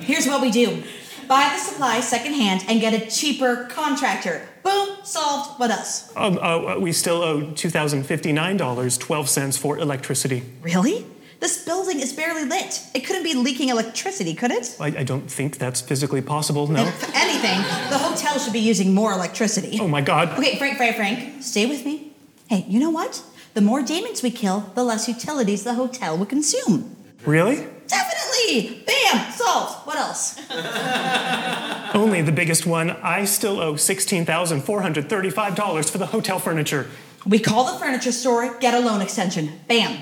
Here's 0.00 0.26
what 0.26 0.42
we 0.42 0.50
do 0.50 0.82
buy 1.28 1.48
the 1.54 1.58
supplies 1.58 2.08
secondhand 2.08 2.64
and 2.68 2.80
get 2.80 2.92
a 2.92 3.06
cheaper 3.10 3.66
contractor. 3.70 4.46
Boom, 4.62 4.96
solved. 5.02 5.58
What 5.58 5.70
else? 5.70 6.12
Um, 6.16 6.38
uh, 6.38 6.78
we 6.78 6.92
still 6.92 7.22
owe 7.22 7.40
$2,059.12 7.40 9.58
for 9.58 9.78
electricity. 9.78 10.42
Really? 10.60 11.06
This 11.40 11.64
building 11.64 11.98
is 12.00 12.12
barely 12.12 12.44
lit. 12.44 12.82
It 12.94 13.00
couldn't 13.00 13.24
be 13.24 13.34
leaking 13.34 13.70
electricity, 13.70 14.34
could 14.34 14.52
it? 14.52 14.76
I, 14.78 14.86
I 14.86 15.02
don't 15.02 15.28
think 15.28 15.58
that's 15.58 15.80
physically 15.80 16.22
possible, 16.22 16.68
no. 16.68 16.84
If 16.86 17.02
anything, 17.16 17.58
the 17.90 17.98
hotel 17.98 18.38
should 18.38 18.52
be 18.52 18.60
using 18.60 18.94
more 18.94 19.10
electricity. 19.12 19.78
Oh 19.80 19.88
my 19.88 20.02
god. 20.02 20.38
Okay, 20.38 20.56
Frank, 20.58 20.76
Frank, 20.76 20.94
Frank, 20.96 21.42
stay 21.42 21.66
with 21.66 21.84
me. 21.84 22.12
Hey, 22.48 22.64
you 22.68 22.78
know 22.78 22.90
what? 22.90 23.20
The 23.54 23.61
more 23.61 23.82
demons 23.82 24.23
we 24.23 24.30
kill, 24.30 24.61
the 24.75 24.82
less 24.82 25.06
utilities 25.09 25.62
the 25.64 25.75
hotel 25.75 26.16
will 26.16 26.25
consume. 26.25 26.97
Really? 27.26 27.66
Definitely! 27.87 28.82
Bam! 28.87 29.30
Solved! 29.32 29.87
What 29.87 29.99
else? 29.99 30.40
Only 31.94 32.23
the 32.23 32.32
biggest 32.32 32.64
one. 32.64 32.88
I 32.90 33.26
still 33.26 33.61
owe 33.61 33.75
$16,435 33.75 35.90
for 35.90 35.99
the 35.99 36.06
hotel 36.06 36.38
furniture. 36.38 36.88
We 37.26 37.38
call 37.38 37.71
the 37.71 37.78
furniture 37.78 38.12
store, 38.12 38.56
get 38.59 38.73
a 38.73 38.78
loan 38.80 39.02
extension. 39.02 39.61
Bam! 39.68 39.99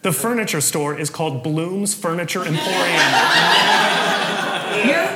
The 0.00 0.12
furniture 0.12 0.62
store 0.62 0.98
is 0.98 1.10
called 1.10 1.42
Bloom's 1.42 1.92
Furniture 1.94 2.42
Emporium. 2.44 3.02
Your, 4.88 5.06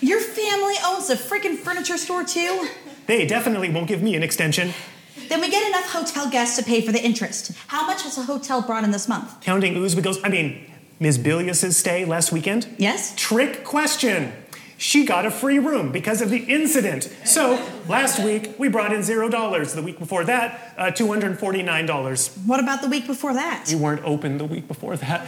your 0.00 0.20
family 0.20 0.74
owns 0.86 1.10
a 1.10 1.16
freaking 1.16 1.58
furniture 1.58 1.98
store 1.98 2.24
too? 2.24 2.66
They 3.06 3.26
definitely 3.26 3.68
won't 3.68 3.88
give 3.88 4.00
me 4.02 4.16
an 4.16 4.22
extension. 4.22 4.72
Then 5.32 5.40
we 5.40 5.48
get 5.48 5.66
enough 5.66 5.90
hotel 5.90 6.28
guests 6.28 6.58
to 6.58 6.62
pay 6.62 6.82
for 6.82 6.92
the 6.92 7.02
interest. 7.02 7.52
How 7.68 7.86
much 7.86 8.02
has 8.02 8.16
the 8.16 8.22
hotel 8.24 8.60
brought 8.60 8.84
in 8.84 8.90
this 8.90 9.08
month? 9.08 9.40
Counting 9.40 9.72
Uzbegos, 9.76 10.20
I 10.22 10.28
mean, 10.28 10.70
Ms. 11.00 11.16
Bilius's 11.16 11.74
stay 11.74 12.04
last 12.04 12.32
weekend? 12.32 12.68
Yes? 12.76 13.14
Trick 13.16 13.64
question. 13.64 14.34
She 14.82 15.04
got 15.04 15.24
a 15.24 15.30
free 15.30 15.60
room 15.60 15.92
because 15.92 16.20
of 16.20 16.30
the 16.30 16.38
incident. 16.38 17.04
So 17.24 17.56
last 17.86 18.18
week 18.18 18.58
we 18.58 18.66
brought 18.66 18.92
in 18.92 19.04
zero 19.04 19.28
dollars. 19.28 19.74
The 19.74 19.82
week 19.82 19.96
before 19.96 20.24
that, 20.24 20.74
uh, 20.76 20.90
two 20.90 21.06
hundred 21.06 21.38
forty-nine 21.38 21.86
dollars. 21.86 22.36
What 22.46 22.58
about 22.58 22.82
the 22.82 22.88
week 22.88 23.06
before 23.06 23.32
that? 23.32 23.70
You 23.70 23.78
weren't 23.78 24.02
open 24.02 24.38
the 24.38 24.44
week 24.44 24.66
before 24.66 24.96
that. 24.96 25.24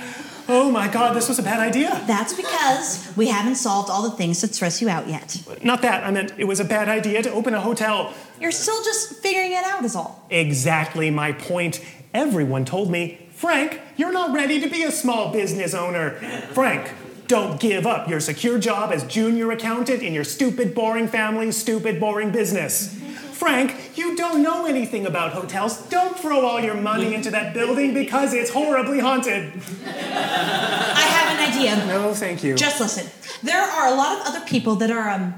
Oh 0.49 0.73
my 0.73 0.89
God, 0.89 1.15
this 1.15 1.29
was 1.29 1.39
a 1.39 1.43
bad 1.45 1.61
idea. 1.61 2.03
That's 2.09 2.33
because 2.33 3.13
we 3.17 3.29
haven't 3.29 3.55
solved 3.55 3.91
all 3.91 4.03
the 4.03 4.17
things 4.17 4.41
that 4.41 4.57
stress 4.57 4.83
you 4.83 4.89
out 4.89 5.07
yet. 5.07 5.41
Not 5.63 5.83
that. 5.83 6.03
I 6.03 6.11
meant 6.11 6.33
it 6.37 6.47
was 6.47 6.59
a 6.59 6.65
bad 6.65 6.89
idea 6.89 7.23
to 7.23 7.31
open 7.31 7.55
a 7.55 7.61
hotel. 7.61 8.13
You're 8.41 8.51
still 8.51 8.83
just 8.83 9.23
figuring 9.23 9.53
it 9.53 9.65
out, 9.65 9.85
is 9.85 9.95
all. 9.95 10.27
Exactly 10.31 11.11
my 11.11 11.31
point. 11.31 11.81
Everyone 12.13 12.65
told 12.65 12.91
me, 12.91 13.21
Frank, 13.31 13.81
you're 13.97 14.13
not 14.13 14.35
ready 14.35 14.61
to 14.61 14.69
be 14.69 14.83
a 14.83 14.91
small 14.91 15.33
business 15.33 15.75
owner. 15.75 16.11
Frank, 16.55 16.91
don't 17.27 17.61
give 17.61 17.87
up 17.87 18.09
your 18.09 18.21
secure 18.21 18.59
job 18.59 18.93
as 18.93 19.05
junior 19.05 19.51
accountant 19.51 20.03
in 20.03 20.13
your 20.13 20.25
stupid, 20.25 20.75
boring 20.75 21.09
family's 21.09 21.57
stupid, 21.57 21.99
boring 21.99 22.31
business. 22.31 22.99
Frank, 23.33 23.97
you 23.97 24.17
don't 24.17 24.43
know 24.43 24.67
anything 24.67 25.07
about 25.07 25.33
hotels. 25.33 25.89
Don't 25.89 26.19
throw 26.19 26.47
all 26.47 26.61
your 26.61 26.75
money 26.75 27.15
into 27.15 27.31
that 27.31 27.53
building 27.53 27.93
because 27.93 28.33
it's 28.33 28.51
horribly 28.51 29.01
haunted. 29.01 29.53
I 29.85 31.07
have 31.09 31.39
an 31.39 31.55
idea. 31.55 31.87
No, 31.87 32.15
thank 32.15 32.45
you. 32.45 32.55
Just 32.55 32.81
listen. 32.81 33.07
There 33.43 33.61
are 33.61 33.89
a 33.93 33.95
lot 33.97 34.21
of 34.21 34.27
other 34.27 34.41
people 34.47 34.77
that 34.77 34.91
are 34.91 35.11
um 35.11 35.35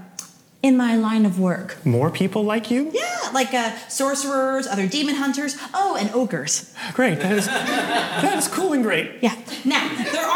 in 0.62 0.76
my 0.76 0.97
line 0.97 1.25
of 1.25 1.38
work. 1.38 1.85
More 1.87 2.11
people 2.11 2.43
like 2.43 2.71
you? 2.71 2.90
Yeah, 2.93 3.31
like 3.33 3.55
uh, 3.55 3.76
sorcerers, 3.88 4.66
other 4.66 4.88
demon 4.88 5.14
hunters, 5.14 5.57
oh, 5.73 5.97
and 5.99 6.11
ogres. 6.11 6.75
Great. 6.93 7.21
That 7.21 7.33
is 7.33 7.47
that 7.47 8.37
is 8.37 8.49
cool 8.49 8.73
and 8.73 8.83
great. 8.83 9.12
Yeah. 9.21 9.35
Now, 9.64 9.88
there 10.12 10.25
aren't 10.26 10.26
a 10.26 10.26
lot 10.26 10.36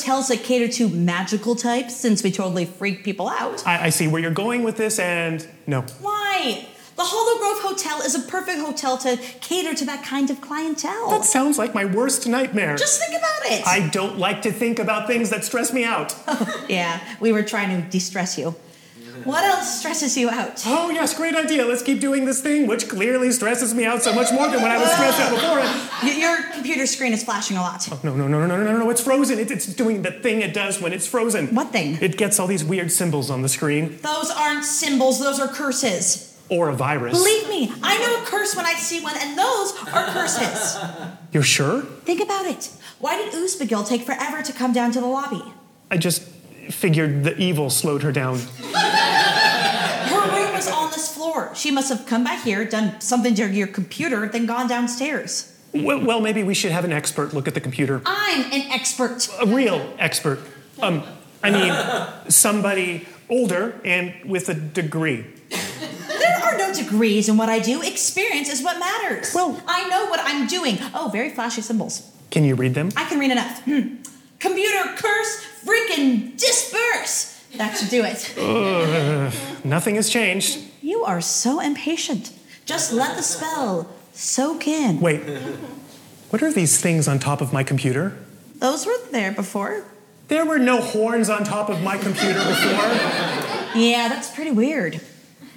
hotels 0.00 0.28
that 0.28 0.42
cater 0.42 0.66
to 0.66 0.88
magical 0.88 1.54
types 1.54 1.94
since 1.94 2.22
we 2.22 2.30
totally 2.30 2.64
freak 2.64 3.04
people 3.04 3.28
out. 3.28 3.66
I, 3.66 3.86
I 3.86 3.90
see 3.90 4.08
where 4.08 4.20
you're 4.20 4.30
going 4.30 4.62
with 4.62 4.76
this, 4.78 4.98
and 4.98 5.46
no. 5.66 5.82
Why? 6.00 6.66
The 6.96 7.02
Hollow 7.04 7.38
Grove 7.38 7.76
Hotel 7.76 8.00
is 8.00 8.14
a 8.14 8.20
perfect 8.20 8.60
hotel 8.60 8.96
to 8.98 9.18
cater 9.40 9.74
to 9.74 9.84
that 9.86 10.04
kind 10.04 10.30
of 10.30 10.40
clientele. 10.40 11.10
That 11.10 11.24
sounds 11.24 11.58
like 11.58 11.74
my 11.74 11.84
worst 11.84 12.26
nightmare. 12.26 12.76
Just 12.76 13.00
think 13.00 13.18
about 13.18 13.52
it. 13.52 13.66
I 13.66 13.88
don't 13.88 14.18
like 14.18 14.42
to 14.42 14.52
think 14.52 14.78
about 14.78 15.06
things 15.06 15.30
that 15.30 15.44
stress 15.44 15.72
me 15.72 15.84
out. 15.84 16.14
yeah, 16.68 17.00
we 17.20 17.32
were 17.32 17.42
trying 17.42 17.82
to 17.82 17.88
de-stress 17.88 18.38
you. 18.38 18.54
What 19.24 19.44
else 19.44 19.78
stresses 19.80 20.16
you 20.16 20.30
out? 20.30 20.62
Oh, 20.66 20.90
yes, 20.90 21.14
great 21.14 21.34
idea. 21.34 21.64
Let's 21.64 21.82
keep 21.82 22.00
doing 22.00 22.24
this 22.24 22.40
thing, 22.40 22.66
which 22.66 22.88
clearly 22.88 23.30
stresses 23.32 23.74
me 23.74 23.84
out 23.84 24.02
so 24.02 24.12
much 24.12 24.32
more 24.32 24.48
than 24.48 24.62
when 24.62 24.70
I 24.70 24.78
was 24.78 24.90
stressed 24.92 25.20
out 25.20 25.30
before. 25.30 25.58
Y- 26.08 26.16
Your 26.20 26.42
computer 26.52 26.86
screen 26.86 27.12
is 27.12 27.22
flashing 27.24 27.56
a 27.56 27.60
lot. 27.60 27.86
Oh, 27.90 27.98
No, 28.02 28.14
no, 28.14 28.26
no, 28.28 28.46
no, 28.46 28.56
no, 28.56 28.64
no, 28.64 28.78
no, 28.78 28.90
it's 28.90 29.02
frozen. 29.02 29.38
It, 29.38 29.50
it's 29.50 29.66
doing 29.66 30.02
the 30.02 30.10
thing 30.12 30.42
it 30.42 30.54
does 30.54 30.80
when 30.80 30.92
it's 30.92 31.06
frozen. 31.06 31.48
What 31.54 31.70
thing? 31.72 31.98
It 32.00 32.16
gets 32.16 32.38
all 32.40 32.46
these 32.46 32.64
weird 32.64 32.90
symbols 32.92 33.30
on 33.30 33.42
the 33.42 33.48
screen. 33.48 33.98
Those 34.02 34.30
aren't 34.30 34.64
symbols, 34.64 35.18
those 35.20 35.38
are 35.40 35.48
curses. 35.48 36.26
Or 36.48 36.68
a 36.68 36.74
virus. 36.74 37.16
Believe 37.16 37.48
me, 37.48 37.72
I 37.82 37.96
know 37.98 38.22
a 38.22 38.26
curse 38.26 38.56
when 38.56 38.66
I 38.66 38.74
see 38.74 39.00
one, 39.00 39.14
and 39.16 39.38
those 39.38 39.72
are 39.94 40.04
curses. 40.12 40.78
You're 41.32 41.44
sure? 41.44 41.82
Think 41.82 42.20
about 42.20 42.46
it. 42.46 42.70
Why 42.98 43.16
did 43.16 43.32
Uzbegil 43.32 43.86
take 43.88 44.02
forever 44.02 44.42
to 44.42 44.52
come 44.52 44.72
down 44.72 44.90
to 44.92 45.00
the 45.00 45.06
lobby? 45.06 45.42
I 45.92 45.96
just 45.96 46.22
figured 46.70 47.22
the 47.24 47.36
evil 47.38 47.70
slowed 47.70 48.02
her 48.02 48.10
down. 48.12 48.40
Her 51.40 51.46
room 51.48 51.54
was 51.54 51.54
on 51.54 51.54
this 51.54 51.54
floor. 51.54 51.54
She 51.54 51.70
must 51.70 51.88
have 51.88 52.06
come 52.06 52.24
back 52.24 52.44
here, 52.44 52.64
done 52.64 53.00
something 53.00 53.34
to 53.34 53.48
your 53.48 53.66
computer, 53.66 54.28
then 54.28 54.46
gone 54.46 54.68
downstairs. 54.68 55.56
Well, 55.72 56.04
well, 56.04 56.20
maybe 56.20 56.42
we 56.42 56.54
should 56.54 56.72
have 56.72 56.84
an 56.84 56.92
expert 56.92 57.32
look 57.32 57.46
at 57.46 57.54
the 57.54 57.60
computer. 57.60 58.02
I'm 58.04 58.42
an 58.52 58.70
expert. 58.72 59.28
A 59.40 59.46
real 59.46 59.94
expert. 59.98 60.40
Um, 60.82 61.02
I 61.42 61.50
mean, 61.50 62.30
somebody 62.30 63.06
older 63.28 63.80
and 63.84 64.12
with 64.28 64.48
a 64.48 64.54
degree. 64.54 65.24
There 65.50 66.38
are 66.42 66.58
no 66.58 66.72
degrees 66.74 67.28
in 67.28 67.36
what 67.36 67.48
I 67.48 67.60
do. 67.60 67.82
Experience 67.82 68.48
is 68.50 68.62
what 68.62 68.78
matters. 68.78 69.32
Well- 69.34 69.60
I 69.66 69.88
know 69.88 70.06
what 70.10 70.20
I'm 70.24 70.46
doing. 70.48 70.78
Oh, 70.94 71.08
very 71.12 71.30
flashy 71.30 71.62
symbols. 71.62 72.02
Can 72.30 72.44
you 72.44 72.56
read 72.56 72.74
them? 72.74 72.90
I 72.96 73.04
can 73.08 73.18
read 73.18 73.30
enough. 73.30 73.62
Hmm. 73.64 73.96
Computer 74.38 74.94
curse, 74.96 75.40
freaking 75.64 76.36
disperse. 76.36 77.36
That 77.56 77.76
should 77.76 77.90
do 77.90 78.02
it. 78.04 78.36
Uh, 78.38 79.30
nothing 79.64 79.96
has 79.96 80.08
changed. 80.08 80.58
You 81.00 81.06
are 81.06 81.22
so 81.22 81.60
impatient. 81.60 82.30
Just 82.66 82.92
let 82.92 83.16
the 83.16 83.22
spell 83.22 83.88
soak 84.12 84.68
in. 84.68 85.00
Wait, 85.00 85.22
what 86.28 86.42
are 86.42 86.52
these 86.52 86.78
things 86.78 87.08
on 87.08 87.18
top 87.18 87.40
of 87.40 87.54
my 87.54 87.64
computer? 87.64 88.18
Those 88.56 88.84
were 88.84 88.98
there 89.10 89.32
before. 89.32 89.82
There 90.28 90.44
were 90.44 90.58
no 90.58 90.82
horns 90.82 91.30
on 91.30 91.44
top 91.44 91.70
of 91.70 91.80
my 91.80 91.96
computer 91.96 92.38
before. 92.38 93.80
Yeah, 93.80 94.08
that's 94.10 94.30
pretty 94.30 94.50
weird. 94.50 95.00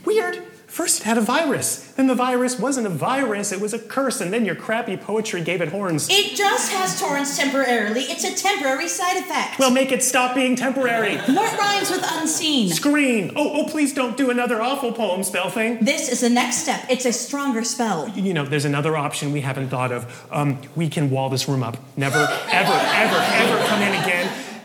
Weird. 0.05 0.41
First, 0.73 1.01
it 1.01 1.03
had 1.03 1.19
a 1.19 1.21
virus. 1.21 1.91
Then 1.91 2.07
the 2.07 2.15
virus 2.15 2.57
wasn't 2.57 2.87
a 2.87 2.89
virus, 2.89 3.51
it 3.51 3.61
was 3.61 3.75
a 3.75 3.79
curse, 3.79 4.19
and 4.21 4.33
then 4.33 4.43
your 4.43 4.55
crappy 4.55 4.97
poetry 4.97 5.43
gave 5.43 5.61
it 5.61 5.69
horns. 5.69 6.09
It 6.09 6.35
just 6.35 6.71
has 6.71 6.99
horns 6.99 7.37
temporarily. 7.37 8.01
It's 8.01 8.23
a 8.23 8.33
temporary 8.33 8.87
side 8.87 9.17
effect. 9.17 9.59
Well, 9.59 9.69
make 9.69 9.91
it 9.91 10.01
stop 10.01 10.33
being 10.33 10.55
temporary. 10.55 11.17
What 11.17 11.59
rhymes 11.59 11.91
with 11.91 12.03
unseen? 12.03 12.69
Screen. 12.69 13.33
Oh, 13.35 13.61
oh, 13.61 13.65
please 13.67 13.93
don't 13.93 14.17
do 14.17 14.31
another 14.31 14.63
awful 14.63 14.91
poem 14.93 15.21
spell 15.21 15.51
thing. 15.51 15.77
This 15.79 16.09
is 16.09 16.21
the 16.21 16.29
next 16.31 16.63
step. 16.63 16.83
It's 16.89 17.05
a 17.05 17.13
stronger 17.13 17.63
spell. 17.63 18.09
You 18.09 18.33
know, 18.33 18.43
there's 18.43 18.65
another 18.65 18.97
option 18.97 19.31
we 19.31 19.41
haven't 19.41 19.69
thought 19.69 19.91
of. 19.91 20.27
Um, 20.31 20.59
we 20.75 20.89
can 20.89 21.11
wall 21.11 21.29
this 21.29 21.47
room 21.47 21.61
up. 21.61 21.77
Never, 21.95 22.17
ever, 22.17 22.73
ever, 22.73 23.15
ever 23.15 23.15
come 23.15 23.41
in 23.43 23.57
again. 23.57 23.62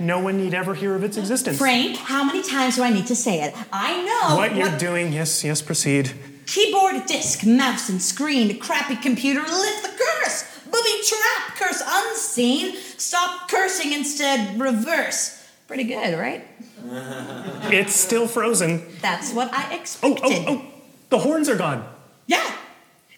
No 0.08 0.18
one 0.20 0.38
need 0.38 0.54
ever 0.54 0.74
hear 0.74 0.94
of 0.94 1.04
its 1.04 1.18
existence. 1.18 1.58
Frank, 1.58 1.98
how 1.98 2.24
many 2.24 2.42
times 2.42 2.76
do 2.76 2.82
I 2.82 2.88
need 2.88 3.06
to 3.08 3.14
say 3.14 3.42
it? 3.42 3.54
I 3.70 4.02
know 4.06 4.36
What 4.36 4.56
you're 4.56 4.74
doing, 4.78 5.12
yes, 5.12 5.44
yes, 5.44 5.60
proceed. 5.60 6.12
Keyboard, 6.46 7.04
disk, 7.04 7.44
mouse, 7.44 7.90
and 7.90 8.00
screen. 8.00 8.58
Crappy 8.58 8.96
computer, 8.96 9.42
lift 9.42 9.82
the 9.82 9.90
curse. 9.90 10.44
Booby 10.64 11.02
trap, 11.06 11.56
curse 11.58 11.82
unseen. 11.86 12.74
Stop 12.96 13.50
cursing 13.50 13.92
instead, 13.92 14.58
reverse. 14.58 15.46
Pretty 15.66 15.84
good, 15.84 16.18
right? 16.18 16.42
It's 17.70 17.94
still 17.94 18.26
frozen. 18.26 18.86
That's 19.02 19.34
what 19.34 19.52
I 19.52 19.64
Oh, 19.64 19.68
oh 19.74 19.78
expected. 19.78 20.24
oh, 20.24 20.44
oh, 20.48 20.64
the 21.10 21.18
horns 21.18 21.50
are 21.50 21.56
gone. 21.56 21.84
Yeah. 22.26 22.50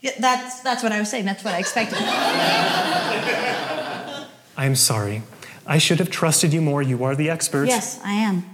yeah. 0.01 0.11
That's 0.19 0.59
that's 0.63 0.83
what 0.83 0.91
I 0.91 0.99
was 0.99 1.09
saying. 1.09 1.25
That's 1.25 1.45
what 1.45 1.55
I 1.55 1.61
expected. 1.61 1.99
I'm 4.57 4.75
sorry. 4.75 5.23
I 5.67 5.79
should 5.79 5.99
have 5.99 6.11
trusted 6.11 6.53
you 6.53 6.61
more. 6.61 6.83
You 6.83 7.05
are 7.05 7.15
the 7.15 7.31
expert. 7.31 7.67
yes, 7.69 8.01
I 8.05 8.13
am. 8.13 8.45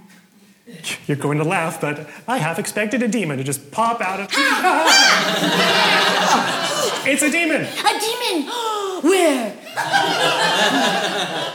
You're 1.07 1.17
going 1.17 1.37
to 1.37 1.45
laugh, 1.45 1.79
but 1.79 2.09
I 2.27 2.37
half 2.37 2.59
expected 2.59 3.01
a 3.01 3.07
demon 3.07 3.37
to 3.37 3.43
just 3.43 3.71
pop 3.71 4.01
out 4.01 4.19
of. 4.19 4.27
it's 7.07 7.23
a 7.23 7.31
demon. 7.31 7.61
A 7.61 7.99
demon! 7.99 8.51
Where? 9.03 9.55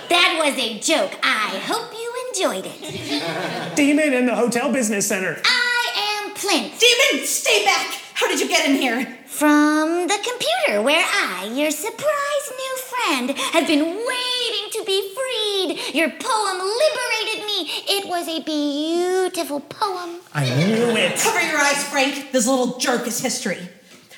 that 0.09 0.40
was 0.42 0.54
a 0.59 0.78
joke. 0.78 1.12
I 1.23 1.61
hope 1.66 1.92
you 1.92 2.14
enjoyed 2.28 2.64
it. 2.66 3.76
Demon 3.76 4.14
in 4.14 4.26
the 4.26 4.35
hotel 4.35 4.73
business 4.73 5.06
center. 5.09 5.40
I 5.44 6.25
am 6.25 6.35
Plinth. 6.35 6.78
Demon, 6.80 7.26
stay 7.26 7.64
back. 7.64 7.99
How 8.14 8.28
did 8.28 8.40
you 8.40 8.49
get 8.49 8.66
in 8.68 8.76
here? 8.76 9.18
From 9.26 10.06
the 10.06 10.18
computer, 10.23 10.82
where 10.82 11.04
I, 11.04 11.50
your 11.54 11.71
surprise 11.71 12.52
new 12.56 12.76
friend, 12.78 13.30
have 13.52 13.66
been 13.66 13.85
waiting 13.85 14.06
to 14.06 14.31
be 14.92 15.14
freed. 15.16 15.94
Your 15.94 16.11
poem 16.11 16.58
liberated 16.84 17.46
me. 17.46 17.58
It 17.96 18.08
was 18.08 18.28
a 18.28 18.40
beautiful 18.42 19.61
poem. 19.61 20.20
I 20.34 20.44
knew 20.44 20.90
it. 20.96 21.18
Cover 21.18 21.40
your 21.40 21.58
eyes, 21.58 21.82
Frank. 21.84 22.30
This 22.32 22.46
little 22.46 22.78
jerk 22.78 23.06
is 23.06 23.18
history. 23.20 23.58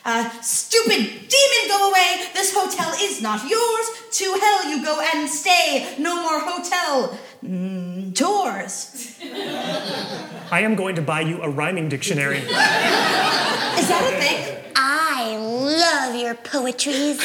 Uh, 0.04 0.28
stupid 0.40 0.98
demon, 0.98 1.62
go 1.68 1.90
away. 1.90 2.26
This 2.34 2.52
hotel 2.52 2.92
is 3.00 3.22
not 3.22 3.48
yours. 3.48 3.86
To 4.18 4.24
hell 4.24 4.68
you 4.68 4.84
go 4.84 5.00
and 5.14 5.28
stay. 5.28 5.94
No 5.98 6.20
more 6.22 6.40
hotel. 6.40 7.18
Mm, 7.44 8.14
tours. 8.14 9.16
I 10.50 10.60
am 10.60 10.74
going 10.74 10.96
to 10.96 11.02
buy 11.02 11.20
you 11.20 11.40
a 11.40 11.48
rhyming 11.48 11.88
dictionary. 11.88 12.38
Is 12.38 12.48
that 13.88 14.12
a 14.12 14.20
thing? 14.20 14.72
I 14.74 15.36
love 15.36 16.16
your 16.16 16.34
poetries. 16.34 17.20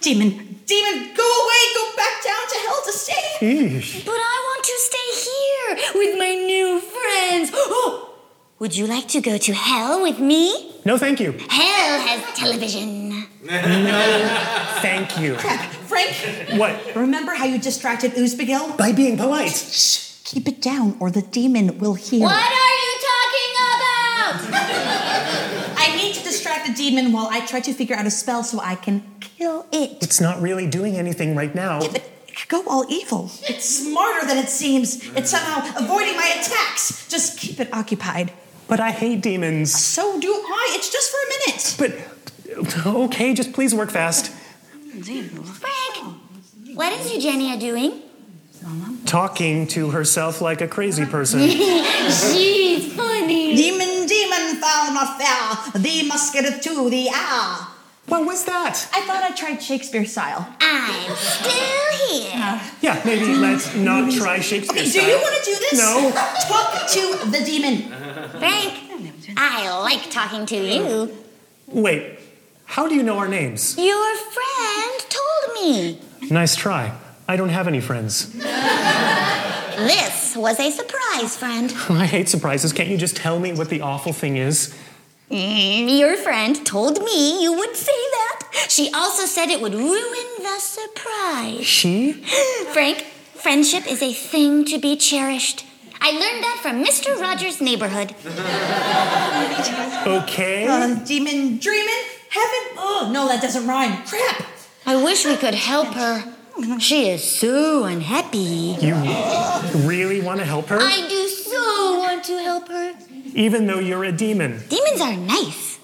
Demon, 0.00 0.30
demon, 0.66 1.14
go 1.14 1.26
away. 1.42 1.62
Go 1.74 1.96
back 1.96 2.24
down 2.24 2.44
to 2.48 2.56
hell 2.66 2.80
to 2.86 2.92
stay. 2.92 3.26
Eesh. 3.40 4.04
But 4.04 4.12
I 4.14 4.36
want 4.48 4.64
to 4.64 4.76
stay 4.88 5.08
here 5.28 6.00
with 6.00 6.18
my 6.18 6.34
new 6.34 6.80
friends. 6.80 7.50
Oh, 7.54 8.14
would 8.58 8.76
you 8.76 8.86
like 8.86 9.08
to 9.08 9.20
go 9.20 9.36
to 9.36 9.52
hell 9.54 10.00
with 10.02 10.18
me? 10.18 10.72
No, 10.84 10.96
thank 10.96 11.20
you. 11.20 11.32
Hell 11.48 12.00
has 12.00 12.20
television. 12.36 13.10
No, 13.44 14.28
thank 14.80 15.18
you. 15.18 15.36
Frank, 15.36 16.10
What? 16.58 16.94
remember 16.96 17.34
how 17.34 17.44
you 17.44 17.58
distracted 17.58 18.12
Uzbegil? 18.12 18.76
By 18.78 18.92
being 18.92 19.16
polite. 19.18 19.50
Shh, 19.52 20.22
keep 20.24 20.48
it 20.48 20.62
down 20.62 20.96
or 21.00 21.10
the 21.10 21.22
demon 21.22 21.78
will 21.78 21.94
hear. 21.94 22.20
What 22.22 22.32
are 22.32 22.74
you 22.84 22.94
talking 23.12 23.52
about? 23.74 24.60
I 25.76 25.96
need 25.96 26.14
to 26.14 26.22
distract 26.22 26.66
the 26.68 26.72
demon 26.74 27.12
while 27.12 27.28
I 27.30 27.44
try 27.46 27.60
to 27.60 27.72
figure 27.74 27.96
out 27.96 28.06
a 28.06 28.10
spell 28.10 28.44
so 28.44 28.60
I 28.60 28.74
can 28.76 29.02
kill 29.40 29.66
it. 29.72 30.02
It's 30.02 30.20
not 30.20 30.40
really 30.42 30.66
doing 30.66 30.96
anything 30.96 31.34
right 31.34 31.54
now. 31.54 31.80
But 31.80 32.02
go 32.48 32.62
all 32.66 32.84
evil. 32.90 33.30
It's 33.48 33.64
smarter 33.64 34.26
than 34.26 34.36
it 34.36 34.48
seems. 34.48 35.02
It's 35.16 35.30
somehow 35.30 35.58
avoiding 35.82 36.16
my 36.16 36.28
attacks. 36.38 37.08
Just 37.08 37.38
keep 37.38 37.58
it 37.58 37.72
occupied. 37.72 38.32
But 38.68 38.80
I 38.80 38.90
hate 38.90 39.22
demons. 39.22 39.72
So 39.72 40.20
do 40.20 40.28
I. 40.30 40.64
It's 40.76 40.92
just 40.92 41.10
for 41.10 41.20
a 41.26 41.28
minute. 41.34 41.64
But 41.80 42.86
okay, 42.86 43.32
just 43.32 43.52
please 43.54 43.74
work 43.74 43.90
fast. 43.90 44.30
Frank, 44.30 45.96
what 46.74 46.92
is 46.92 47.12
Eugenia 47.12 47.56
doing? 47.58 48.02
Talking 49.06 49.66
to 49.68 49.90
herself 49.90 50.42
like 50.42 50.60
a 50.60 50.68
crazy 50.68 51.06
person. 51.06 51.40
She's 51.48 52.92
funny. 52.92 53.56
Demon, 53.56 54.06
demon, 54.06 54.60
foul 54.60 54.92
not 54.92 55.18
fair. 55.18 55.80
Thee 55.80 56.06
must 56.06 56.34
get 56.34 56.44
it 56.44 56.62
to 56.64 56.90
the 56.90 57.08
hour. 57.08 57.68
What 58.10 58.26
was 58.26 58.44
that? 58.44 58.88
I 58.92 59.00
thought 59.02 59.22
I 59.22 59.30
tried 59.34 59.62
Shakespeare 59.62 60.04
style. 60.04 60.46
I'm 60.60 61.16
still 61.16 62.08
here. 62.08 62.32
Uh, 62.34 62.70
yeah, 62.80 63.00
maybe 63.04 63.34
let's 63.34 63.74
not 63.74 64.12
try 64.12 64.40
Shakespeare. 64.40 64.82
Okay, 64.82 64.90
do 64.90 65.00
you 65.00 65.16
want 65.16 65.36
to 65.36 65.44
do 65.44 65.56
this? 65.58 65.78
No. 65.78 66.10
Talk 66.48 66.88
to 66.90 67.30
the 67.30 67.42
demon. 67.44 67.88
Frank, 68.38 68.74
I 69.36 69.78
like 69.80 70.10
talking 70.10 70.44
to 70.46 70.56
you. 70.56 71.16
Wait, 71.68 72.18
how 72.64 72.88
do 72.88 72.94
you 72.94 73.02
know 73.02 73.18
our 73.18 73.28
names? 73.28 73.76
Your 73.78 74.16
friend 74.16 75.06
told 75.08 75.54
me. 75.64 76.00
Nice 76.30 76.56
try. 76.56 76.92
I 77.28 77.36
don't 77.36 77.50
have 77.50 77.68
any 77.68 77.80
friends. 77.80 78.32
This 79.76 80.36
was 80.36 80.58
a 80.60 80.70
surprise, 80.70 81.36
friend. 81.36 81.72
I 81.88 82.06
hate 82.06 82.28
surprises. 82.28 82.72
Can't 82.72 82.88
you 82.88 82.98
just 82.98 83.16
tell 83.16 83.38
me 83.38 83.52
what 83.52 83.68
the 83.70 83.80
awful 83.80 84.12
thing 84.12 84.36
is? 84.36 84.74
Mm, 85.30 85.98
Your 85.98 86.16
friend 86.16 86.64
told 86.66 87.02
me 87.04 87.42
you 87.42 87.52
would 87.52 87.76
say 87.76 87.92
that. 87.92 88.66
She 88.68 88.90
also 88.92 89.26
said 89.26 89.48
it 89.48 89.60
would 89.60 89.74
ruin 89.74 90.28
the 90.38 90.58
surprise. 90.58 91.64
She? 91.64 92.12
Frank, 92.72 93.02
friendship 93.34 93.86
is 93.90 94.02
a 94.02 94.12
thing 94.12 94.64
to 94.66 94.78
be 94.78 94.96
cherished. 94.96 95.64
I 96.00 96.10
learned 96.12 96.42
that 96.42 96.58
from 96.62 96.82
Mr. 96.82 97.20
Rogers' 97.20 97.60
neighborhood. 97.60 98.14
Okay. 100.06 100.66
Uh, 100.66 100.94
demon, 101.04 101.58
dreamin', 101.58 102.04
heaven. 102.30 102.62
Oh, 102.78 103.10
no, 103.12 103.28
that 103.28 103.40
doesn't 103.42 103.66
rhyme. 103.66 104.02
Crap. 104.06 104.46
I 104.86 104.96
wish 105.02 105.24
we 105.26 105.36
could 105.36 105.54
help 105.54 105.88
her. 105.88 106.24
She 106.78 107.08
is 107.08 107.22
so 107.22 107.84
unhappy. 107.84 108.76
You 108.80 108.94
really 109.86 110.20
want 110.20 110.40
to 110.40 110.46
help 110.46 110.66
her? 110.68 110.78
I 110.80 111.06
do 111.08 111.28
so 111.50 111.98
want 111.98 112.24
to 112.24 112.38
help 112.38 112.68
her. 112.68 112.94
Even 113.34 113.66
though 113.66 113.78
you're 113.78 114.04
a 114.04 114.12
demon. 114.12 114.60
Demons 114.68 115.00
are 115.00 115.16
nice. 115.16 115.78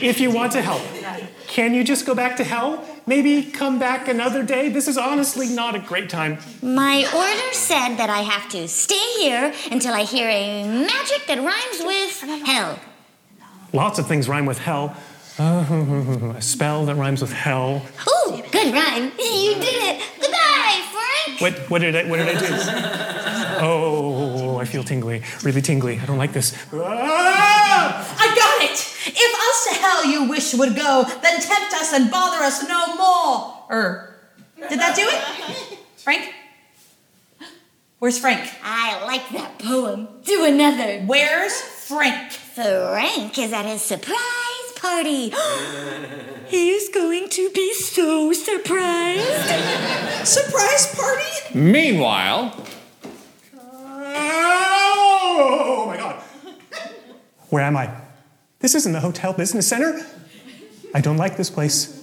If 0.00 0.20
you 0.20 0.30
want 0.30 0.52
to 0.52 0.62
help, 0.62 0.82
can 1.46 1.74
you 1.74 1.84
just 1.84 2.06
go 2.06 2.14
back 2.14 2.36
to 2.38 2.44
hell? 2.44 2.84
Maybe 3.06 3.42
come 3.42 3.78
back 3.78 4.08
another 4.08 4.42
day? 4.42 4.68
This 4.68 4.88
is 4.88 4.98
honestly 4.98 5.48
not 5.48 5.74
a 5.74 5.78
great 5.78 6.08
time. 6.08 6.38
My 6.62 6.98
order 7.14 7.52
said 7.52 7.96
that 7.96 8.10
I 8.10 8.20
have 8.20 8.48
to 8.50 8.68
stay 8.68 9.06
here 9.18 9.52
until 9.70 9.94
I 9.94 10.02
hear 10.02 10.28
a 10.28 10.64
magic 10.64 11.26
that 11.26 11.38
rhymes 11.38 11.80
with 11.84 12.46
hell. 12.46 12.78
Lots 13.72 13.98
of 13.98 14.06
things 14.06 14.28
rhyme 14.28 14.46
with 14.46 14.58
hell. 14.58 14.96
Uh, 15.38 16.34
a 16.36 16.42
spell 16.42 16.86
that 16.86 16.96
rhymes 16.96 17.20
with 17.20 17.32
hell. 17.32 17.82
Ooh, 18.08 18.42
good 18.50 18.72
rhyme. 18.74 19.12
You 19.18 19.54
did 19.54 19.82
it. 19.90 20.02
Goodbye, 20.20 20.82
Frank. 20.92 21.40
What, 21.40 21.70
what, 21.70 21.80
did, 21.80 21.94
I, 21.96 22.08
what 22.08 22.16
did 22.18 22.28
I 22.28 22.40
do? 22.40 22.46
Oh, 23.60 24.07
feel 24.68 24.84
tingly. 24.84 25.22
Really 25.42 25.62
tingly. 25.62 25.98
I 25.98 26.06
don't 26.06 26.18
like 26.18 26.32
this. 26.32 26.54
Ah! 26.72 28.16
I 28.18 28.26
got 28.34 28.70
it. 28.70 28.78
If 29.06 29.32
us 29.48 29.64
to 29.66 29.74
hell 29.80 30.06
you 30.06 30.28
wish 30.28 30.54
would 30.54 30.76
go, 30.76 31.04
then 31.22 31.40
tempt 31.40 31.72
us 31.74 31.92
and 31.92 32.10
bother 32.10 32.44
us 32.44 32.66
no 32.68 32.94
more. 32.96 33.66
Er, 33.70 34.14
did 34.68 34.78
that 34.78 34.94
do 34.94 35.02
it? 35.02 35.78
Frank? 35.96 36.34
Where's 37.98 38.18
Frank? 38.18 38.48
I 38.62 39.04
like 39.04 39.28
that 39.30 39.58
poem. 39.58 40.08
Do 40.24 40.44
another. 40.44 41.00
Where's 41.00 41.60
Frank? 41.60 42.30
Frank 42.30 43.38
is 43.38 43.52
at 43.52 43.66
his 43.66 43.82
surprise 43.82 44.72
party. 44.76 45.30
he 46.46 46.70
is 46.70 46.88
going 46.90 47.28
to 47.30 47.50
be 47.50 47.72
so 47.74 48.32
surprised. 48.32 50.28
Surprise 50.28 50.94
party? 50.94 51.58
Meanwhile, 51.58 52.54
Oh 54.20 55.84
my 55.86 55.96
god. 55.96 56.22
Where 57.50 57.62
am 57.62 57.76
I? 57.76 57.90
This 58.60 58.74
isn't 58.74 58.92
the 58.92 59.00
hotel 59.00 59.32
business 59.32 59.66
center. 59.66 60.00
I 60.94 61.00
don't 61.00 61.16
like 61.16 61.36
this 61.36 61.50
place. 61.50 61.94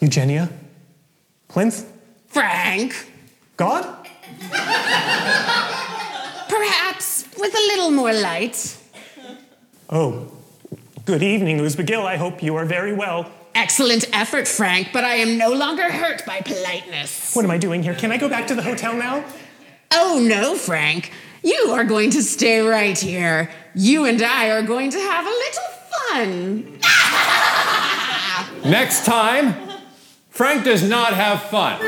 Eugenia? 0.00 0.50
Plinth? 1.48 1.86
Frank, 2.28 3.10
God? 3.56 3.84
perhaps 6.48 7.24
with 7.38 7.54
a 7.54 7.64
little 7.70 7.90
more 7.90 8.12
light. 8.12 8.76
Oh, 9.88 10.32
Good 11.04 11.24
evening, 11.24 11.58
Uzbegil. 11.58 12.04
I 12.04 12.16
hope 12.16 12.44
you 12.44 12.54
are 12.54 12.64
very 12.64 12.92
well. 12.92 13.28
Excellent 13.56 14.04
effort, 14.12 14.46
Frank, 14.46 14.90
but 14.92 15.02
I 15.02 15.16
am 15.16 15.36
no 15.36 15.50
longer 15.52 15.90
hurt 15.90 16.24
by 16.24 16.40
politeness. 16.40 17.34
What 17.34 17.44
am 17.44 17.50
I 17.50 17.58
doing 17.58 17.82
here? 17.82 17.92
Can 17.94 18.12
I 18.12 18.18
go 18.18 18.28
back 18.28 18.46
to 18.46 18.54
the 18.54 18.62
hotel 18.62 18.94
now? 18.94 19.24
Oh, 19.92 20.24
no, 20.26 20.56
Frank. 20.56 21.12
You 21.42 21.70
are 21.72 21.84
going 21.84 22.10
to 22.10 22.22
stay 22.22 22.60
right 22.60 22.98
here. 22.98 23.50
You 23.74 24.04
and 24.06 24.22
I 24.22 24.50
are 24.50 24.62
going 24.62 24.90
to 24.90 24.98
have 24.98 25.26
a 25.26 25.30
little 25.30 25.62
fun. 26.08 26.78
Next 28.70 29.04
time, 29.04 29.54
Frank 30.30 30.64
does 30.64 30.82
not 30.88 31.12
have 31.14 31.42
fun. 31.42 31.78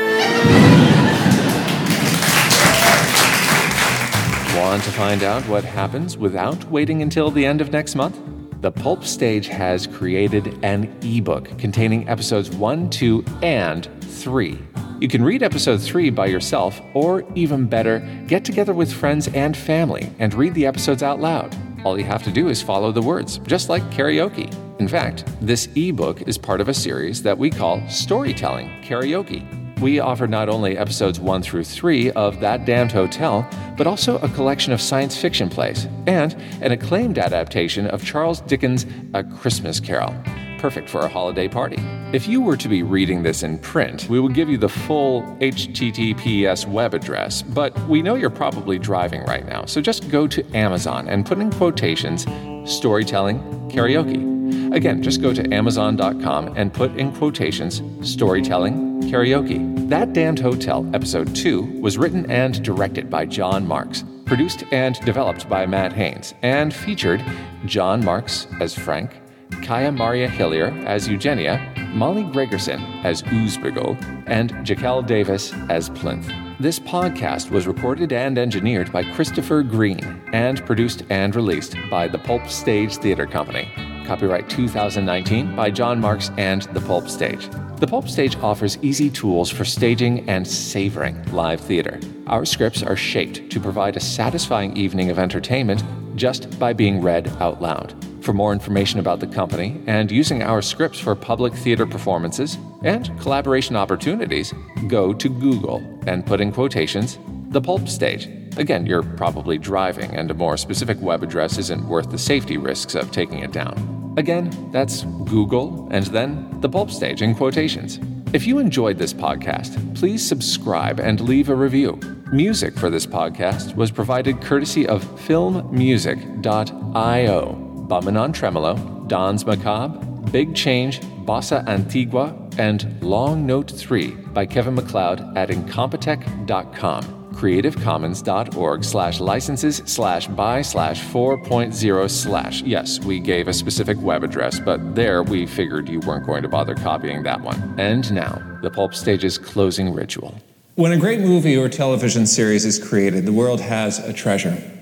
Want 4.55 4.83
to 4.83 4.91
find 4.91 5.23
out 5.23 5.41
what 5.47 5.63
happens 5.63 6.17
without 6.17 6.63
waiting 6.65 7.01
until 7.01 7.31
the 7.31 7.45
end 7.45 7.59
of 7.61 7.71
next 7.71 7.95
month? 7.95 8.19
The 8.61 8.71
Pulp 8.71 9.03
Stage 9.03 9.47
has 9.47 9.85
created 9.87 10.57
an 10.63 10.95
ebook 11.01 11.57
containing 11.57 12.07
episodes 12.07 12.49
1, 12.51 12.89
2, 12.89 13.23
and 13.41 13.87
3. 14.01 14.57
You 15.01 15.09
can 15.09 15.25
read 15.25 15.43
episode 15.43 15.81
3 15.81 16.09
by 16.11 16.27
yourself, 16.27 16.81
or 16.93 17.25
even 17.35 17.65
better, 17.65 17.99
get 18.27 18.45
together 18.45 18.73
with 18.73 18.93
friends 18.93 19.27
and 19.27 19.55
family 19.55 20.09
and 20.19 20.33
read 20.33 20.53
the 20.53 20.65
episodes 20.65 21.03
out 21.03 21.19
loud. 21.19 21.53
All 21.83 21.97
you 21.99 22.05
have 22.05 22.23
to 22.23 22.31
do 22.31 22.47
is 22.47 22.61
follow 22.61 22.93
the 22.93 23.01
words, 23.01 23.39
just 23.39 23.67
like 23.67 23.83
karaoke. 23.91 24.49
In 24.79 24.87
fact, 24.87 25.25
this 25.41 25.67
ebook 25.75 26.21
is 26.29 26.37
part 26.37 26.61
of 26.61 26.69
a 26.69 26.73
series 26.73 27.21
that 27.23 27.37
we 27.37 27.49
call 27.49 27.85
Storytelling 27.89 28.69
Karaoke. 28.83 29.45
We 29.81 29.99
offer 29.99 30.27
not 30.27 30.47
only 30.47 30.77
episodes 30.77 31.19
1 31.19 31.41
through 31.41 31.65
3 31.65 32.11
of 32.11 32.39
That 32.39 32.63
Damned 32.63 32.93
Hotel, 32.93 33.45
but 33.77 33.87
also 33.87 34.17
a 34.19 34.29
collection 34.29 34.71
of 34.71 34.79
science 34.79 35.17
fiction 35.17 35.49
plays 35.49 35.87
and 36.07 36.33
an 36.61 36.71
acclaimed 36.71 37.19
adaptation 37.19 37.85
of 37.87 38.05
Charles 38.05 38.39
Dickens' 38.39 38.85
A 39.13 39.25
Christmas 39.25 39.81
Carol. 39.81 40.15
Perfect 40.57 40.89
for 40.89 41.01
a 41.01 41.07
holiday 41.07 41.47
party. 41.47 41.77
If 42.13 42.27
you 42.27 42.41
were 42.41 42.57
to 42.57 42.69
be 42.69 42.81
reading 42.81 43.23
this 43.23 43.43
in 43.43 43.57
print, 43.59 44.07
we 44.09 44.19
would 44.19 44.33
give 44.33 44.49
you 44.49 44.57
the 44.57 44.69
full 44.69 45.23
HTTPS 45.41 46.67
web 46.67 46.93
address, 46.93 47.41
but 47.41 47.77
we 47.87 48.01
know 48.01 48.15
you're 48.15 48.29
probably 48.29 48.79
driving 48.79 49.23
right 49.23 49.45
now, 49.45 49.65
so 49.65 49.81
just 49.81 50.09
go 50.09 50.27
to 50.27 50.43
Amazon 50.55 51.07
and 51.09 51.25
put 51.25 51.39
in 51.39 51.51
quotations 51.51 52.25
storytelling 52.65 53.39
karaoke. 53.69 54.73
Again, 54.73 55.03
just 55.03 55.21
go 55.21 55.33
to 55.33 55.53
Amazon.com 55.53 56.53
and 56.55 56.73
put 56.73 56.95
in 56.95 57.11
quotations 57.11 57.81
storytelling 58.01 59.01
karaoke. 59.03 59.89
That 59.89 60.13
Damned 60.13 60.39
Hotel, 60.39 60.89
Episode 60.93 61.35
2, 61.35 61.79
was 61.81 61.97
written 61.97 62.29
and 62.31 62.63
directed 62.63 63.09
by 63.09 63.25
John 63.25 63.67
Marks, 63.67 64.03
produced 64.25 64.63
and 64.71 64.95
developed 65.01 65.47
by 65.47 65.65
Matt 65.65 65.93
Haynes, 65.93 66.33
and 66.41 66.73
featured 66.73 67.23
John 67.65 68.03
Marks 68.03 68.47
as 68.59 68.73
Frank, 68.73 69.21
Kaia 69.49 69.95
Maarja 69.95 70.27
Hillier 70.29 70.71
as 70.85 71.07
Eugenia, 71.07 71.59
Molly 71.93 72.23
Gregerson 72.23 73.03
as 73.03 73.21
Oozbiggle, 73.23 73.97
and 74.27 74.51
Jaquel 74.65 75.05
Davis 75.05 75.53
as 75.69 75.89
Plinth. 75.89 76.31
This 76.59 76.79
podcast 76.79 77.51
was 77.51 77.67
recorded 77.67 78.13
and 78.13 78.37
engineered 78.37 78.91
by 78.91 79.03
Christopher 79.13 79.61
Green 79.63 80.21
and 80.31 80.65
produced 80.65 81.03
and 81.09 81.35
released 81.35 81.75
by 81.89 82.07
the 82.07 82.17
Pulp 82.17 82.47
Stage 82.47 82.97
Theater 82.97 83.25
Company. 83.25 83.69
Copyright 84.05 84.49
2019 84.49 85.55
by 85.55 85.71
John 85.71 85.99
Marks 85.99 86.31
and 86.37 86.61
The 86.73 86.81
Pulp 86.81 87.09
Stage. 87.09 87.49
The 87.77 87.87
Pulp 87.87 88.07
Stage 88.07 88.37
offers 88.37 88.77
easy 88.81 89.09
tools 89.09 89.49
for 89.49 89.65
staging 89.65 90.29
and 90.29 90.47
savoring 90.47 91.21
live 91.33 91.59
theater. 91.59 91.99
Our 92.27 92.45
scripts 92.45 92.83
are 92.83 92.95
shaped 92.95 93.49
to 93.49 93.59
provide 93.59 93.97
a 93.97 93.99
satisfying 93.99 94.77
evening 94.77 95.09
of 95.09 95.19
entertainment 95.19 95.83
just 96.15 96.57
by 96.59 96.71
being 96.71 97.01
read 97.01 97.27
out 97.41 97.61
loud. 97.61 98.04
For 98.25 98.33
more 98.33 98.51
information 98.53 98.99
about 98.99 99.19
the 99.19 99.27
company 99.27 99.83
and 99.85 100.09
using 100.09 100.41
our 100.41 100.63
scripts 100.63 100.97
for 100.97 101.13
public 101.13 101.53
theater 101.53 101.85
performances 101.85 102.57
and 102.81 103.11
collaboration 103.21 103.75
opportunities, 103.75 104.51
go 104.87 105.13
to 105.13 105.29
Google 105.29 105.83
and 106.07 106.25
put 106.25 106.41
in 106.41 106.51
quotations 106.51 107.19
The 107.49 107.61
Pulp 107.61 107.87
Stage. 107.87 108.27
Again, 108.57 108.87
you're 108.87 109.03
probably 109.03 109.59
driving, 109.59 110.09
and 110.15 110.31
a 110.31 110.33
more 110.33 110.57
specific 110.57 110.99
web 111.01 111.21
address 111.21 111.59
isn't 111.59 111.87
worth 111.87 112.09
the 112.09 112.17
safety 112.17 112.57
risks 112.57 112.95
of 112.95 113.11
taking 113.11 113.43
it 113.43 113.51
down. 113.51 114.15
Again, 114.17 114.49
that's 114.71 115.03
Google 115.25 115.87
and 115.91 116.07
then 116.07 116.49
The 116.61 116.69
Pulp 116.69 116.89
Stage 116.89 117.21
in 117.21 117.35
quotations. 117.35 117.99
If 118.33 118.47
you 118.47 118.57
enjoyed 118.57 118.97
this 118.97 119.13
podcast, 119.13 119.77
please 119.93 120.27
subscribe 120.27 120.99
and 120.99 121.21
leave 121.21 121.49
a 121.49 121.55
review. 121.55 121.99
Music 122.33 122.75
for 122.75 122.89
this 122.89 123.05
podcast 123.05 123.75
was 123.75 123.91
provided 123.91 124.41
courtesy 124.41 124.87
of 124.87 125.05
filmmusic.io. 125.27 127.64
Bummin' 127.87 128.19
on 128.19 128.33
Tremolo, 128.33 128.75
Danse 129.07 129.45
Macabre, 129.45 129.99
Big 130.31 130.55
Change, 130.55 131.01
Bossa 131.25 131.67
Antigua, 131.67 132.35
and 132.57 133.01
Long 133.01 133.45
Note 133.45 133.71
3 133.71 134.07
by 134.33 134.45
Kevin 134.45 134.75
MacLeod 134.75 135.37
at 135.37 135.49
incompetech.com 135.49 137.25
creativecommons.org 137.35 138.83
slash 138.83 139.19
licenses 139.19 139.81
slash 139.85 140.27
by 140.27 140.61
slash 140.61 141.03
4.0 141.03 142.09
slash. 142.09 142.61
Yes, 142.63 142.99
we 143.01 143.19
gave 143.19 143.47
a 143.47 143.53
specific 143.53 143.97
web 144.01 144.23
address, 144.23 144.59
but 144.59 144.95
there 144.95 145.21
we 145.21 145.45
figured 145.45 145.89
you 145.89 145.99
weren't 145.99 146.25
going 146.25 146.43
to 146.43 146.49
bother 146.49 146.75
copying 146.75 147.23
that 147.23 147.41
one. 147.41 147.75
And 147.77 148.11
now, 148.13 148.41
the 148.61 148.71
Pulp 148.71 148.95
Stage's 148.95 149.37
closing 149.37 149.93
ritual. 149.93 150.33
When 150.75 150.91
a 150.91 150.97
great 150.97 151.19
movie 151.19 151.55
or 151.57 151.69
television 151.69 152.25
series 152.25 152.65
is 152.65 152.79
created, 152.79 153.25
the 153.25 153.33
world 153.33 153.61
has 153.61 153.99
a 153.99 154.11
treasure. 154.11 154.74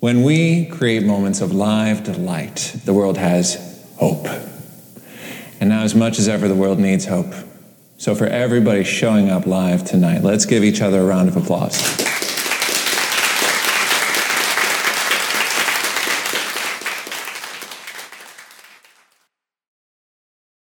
When 0.00 0.22
we 0.22 0.66
create 0.66 1.02
moments 1.02 1.40
of 1.40 1.52
live 1.52 2.04
delight, 2.04 2.76
the 2.84 2.94
world 2.94 3.18
has 3.18 3.84
hope. 3.96 4.28
And 5.60 5.68
now, 5.68 5.82
as 5.82 5.96
much 5.96 6.20
as 6.20 6.28
ever, 6.28 6.46
the 6.46 6.54
world 6.54 6.78
needs 6.78 7.06
hope. 7.06 7.34
So, 7.96 8.14
for 8.14 8.26
everybody 8.26 8.84
showing 8.84 9.28
up 9.28 9.44
live 9.44 9.84
tonight, 9.84 10.22
let's 10.22 10.46
give 10.46 10.62
each 10.62 10.80
other 10.80 11.00
a 11.00 11.04
round 11.04 11.28
of 11.28 11.36
applause. 11.36 12.07